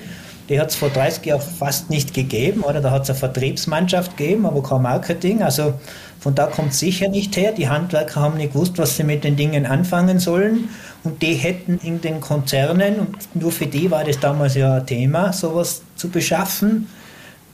die 0.49 0.61
hat 0.61 0.71
es 0.71 0.77
vor 0.77 0.91
30 0.91 1.25
Jahren 1.27 1.41
fast 1.41 1.91
nicht 1.91 2.15
gegeben, 2.15 2.63
oder 2.63 2.81
da 2.81 2.91
hat 2.91 3.03
es 3.03 3.11
eine 3.11 3.19
Vertriebsmannschaft 3.19 4.17
gegeben, 4.17 4.47
aber 4.47 4.63
kein 4.63 4.83
Marketing. 4.83 5.43
Also 5.43 5.75
von 6.21 6.35
da 6.35 6.47
kommt 6.47 6.75
sicher 6.75 7.09
nicht 7.09 7.37
her. 7.37 7.53
Die 7.53 7.69
Handwerker 7.69 8.21
haben 8.21 8.37
nicht 8.37 8.53
gewusst, 8.53 8.79
was 8.79 8.97
sie 8.97 9.05
mit 9.05 9.25
den 9.25 9.37
Dingen 9.37 9.67
anfangen 9.67 10.19
sollen. 10.19 10.69
Und 11.05 11.23
die 11.23 11.35
hätten 11.35 11.79
in 11.83 12.01
den 12.01 12.21
Konzernen, 12.21 13.01
und 13.01 13.17
nur 13.35 13.53
für 13.53 13.67
die 13.67 13.91
war 13.91 14.05
das 14.05 14.21
damals 14.21 14.55
ja 14.55 14.77
ein 14.77 14.87
Thema, 14.87 15.33
sowas 15.33 15.83
zu 15.97 16.09
beschaffen, 16.09 16.89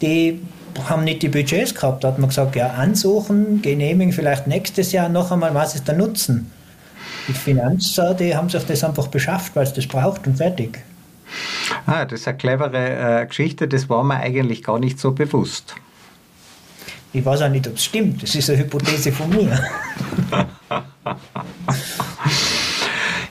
die 0.03 0.41
haben 0.89 1.05
nicht 1.05 1.23
die 1.23 1.29
Budgets 1.29 1.75
gehabt. 1.75 2.05
Da 2.05 2.09
hat 2.09 2.19
man 2.19 2.29
gesagt, 2.29 2.57
ja, 2.57 2.69
ansuchen, 2.69 3.63
genehmigen 3.63 4.13
vielleicht 4.13 4.47
nächstes 4.47 4.93
Jahr 4.93 5.09
noch 5.09 5.33
einmal, 5.33 5.55
was 5.55 5.75
ist 5.75 5.89
der 5.89 5.97
Nutzen? 5.97 6.51
Die 7.27 7.33
Finanzer, 7.33 8.15
die 8.15 8.35
haben 8.35 8.49
sich 8.49 8.63
das 8.65 8.85
einfach 8.85 9.09
beschafft, 9.09 9.57
weil 9.57 9.65
es 9.65 9.73
das 9.73 9.87
braucht 9.87 10.27
und 10.27 10.37
fertig. 10.37 10.83
Ah, 11.87 12.05
das 12.05 12.21
ist 12.21 12.29
eine 12.29 12.39
clevere 12.39 13.23
äh, 13.23 13.27
Geschichte, 13.27 13.69
das 13.69 13.89
war 13.89 14.05
mir 14.05 14.17
eigentlich 14.17 14.63
gar 14.63 14.79
nicht 14.79 14.99
so 14.99 15.13
bewusst. 15.13 15.75
Ich 17.13 17.25
weiß 17.25 17.43
auch 17.43 17.49
nicht, 17.49 17.67
ob 17.67 17.75
es 17.75 17.85
stimmt. 17.85 18.23
Das 18.23 18.35
ist 18.35 18.51
eine 18.51 18.59
Hypothese 18.59 19.13
von 19.13 19.31
mir. 19.31 19.59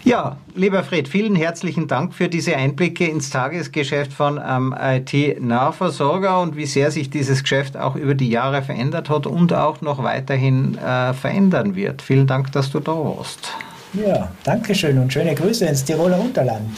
Ja, 0.08 0.38
lieber 0.56 0.86
Fred, 0.86 1.10
vielen 1.10 1.36
herzlichen 1.36 1.90
Dank 1.90 2.14
für 2.14 2.30
diese 2.30 2.56
Einblicke 2.56 3.06
ins 3.06 3.30
Tagesgeschäft 3.30 4.14
von 4.14 4.40
ähm, 4.42 4.74
IT-Nahversorger 4.80 6.40
und 6.40 6.56
wie 6.56 6.66
sehr 6.66 6.92
sich 6.92 7.10
dieses 7.10 7.42
Geschäft 7.42 7.76
auch 7.76 7.98
über 7.98 8.16
die 8.16 8.30
Jahre 8.30 8.62
verändert 8.62 9.10
hat 9.10 9.28
und 9.28 9.52
auch 9.52 9.82
noch 9.82 10.02
weiterhin 10.02 10.78
äh, 10.78 11.14
verändern 11.14 11.76
wird. 11.76 12.02
Vielen 12.02 12.26
Dank, 12.26 12.54
dass 12.54 12.72
du 12.72 12.80
da 12.80 12.94
warst. 12.94 13.52
Ja, 13.94 14.32
danke 14.44 14.76
schön 14.76 14.98
und 14.98 15.12
schöne 15.12 15.34
Grüße 15.34 15.66
ins 15.66 15.84
Tiroler 15.84 16.20
Unterland. 16.20 16.70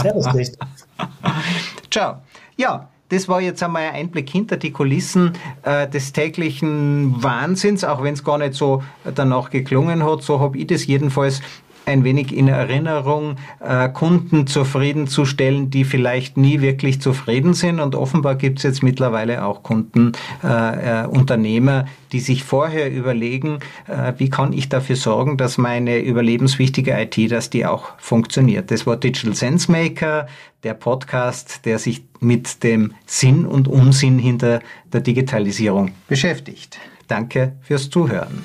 Servus, 0.00 0.26
Christoph. 0.26 0.68
Ciao. 1.90 2.16
Ja, 2.56 2.88
das 3.08 3.28
war 3.28 3.40
jetzt 3.40 3.62
einmal 3.62 3.82
ein 3.82 3.94
Einblick 3.94 4.28
hinter 4.28 4.56
die 4.56 4.72
Kulissen 4.72 5.32
äh, 5.62 5.88
des 5.88 6.12
täglichen 6.12 7.22
Wahnsinns, 7.22 7.84
auch 7.84 8.02
wenn 8.02 8.14
es 8.14 8.24
gar 8.24 8.38
nicht 8.38 8.54
so 8.54 8.82
danach 9.14 9.50
geklungen 9.50 10.04
hat. 10.04 10.22
So 10.22 10.40
habe 10.40 10.58
ich 10.58 10.66
das 10.66 10.86
jedenfalls 10.86 11.40
ein 11.86 12.04
wenig 12.04 12.36
in 12.36 12.48
Erinnerung, 12.48 13.36
äh, 13.60 13.88
Kunden 13.88 14.46
zufriedenzustellen, 14.46 15.70
die 15.70 15.84
vielleicht 15.84 16.36
nie 16.36 16.60
wirklich 16.60 17.00
zufrieden 17.00 17.54
sind. 17.54 17.80
Und 17.80 17.94
offenbar 17.94 18.34
gibt 18.34 18.58
es 18.58 18.64
jetzt 18.64 18.82
mittlerweile 18.82 19.44
auch 19.44 19.62
Kunden, 19.62 20.12
äh, 20.44 21.04
äh, 21.04 21.06
Unternehmer, 21.06 21.86
die 22.12 22.20
sich 22.20 22.44
vorher 22.44 22.92
überlegen, 22.92 23.60
äh, 23.86 24.12
wie 24.18 24.30
kann 24.30 24.52
ich 24.52 24.68
dafür 24.68 24.96
sorgen, 24.96 25.36
dass 25.36 25.58
meine 25.58 25.98
überlebenswichtige 25.98 26.92
IT, 26.92 27.30
dass 27.30 27.50
die 27.50 27.64
auch 27.64 27.92
funktioniert. 27.98 28.70
Das 28.70 28.86
war 28.86 28.96
Digital 28.96 29.34
Sense 29.34 29.70
Maker, 29.70 30.26
der 30.64 30.74
Podcast, 30.74 31.64
der 31.64 31.78
sich 31.78 32.04
mit 32.20 32.64
dem 32.64 32.94
Sinn 33.06 33.46
und 33.46 33.68
Unsinn 33.68 34.18
hinter 34.18 34.60
der 34.92 35.00
Digitalisierung 35.00 35.92
beschäftigt. 36.08 36.78
Danke 37.06 37.56
fürs 37.62 37.88
Zuhören. 37.90 38.42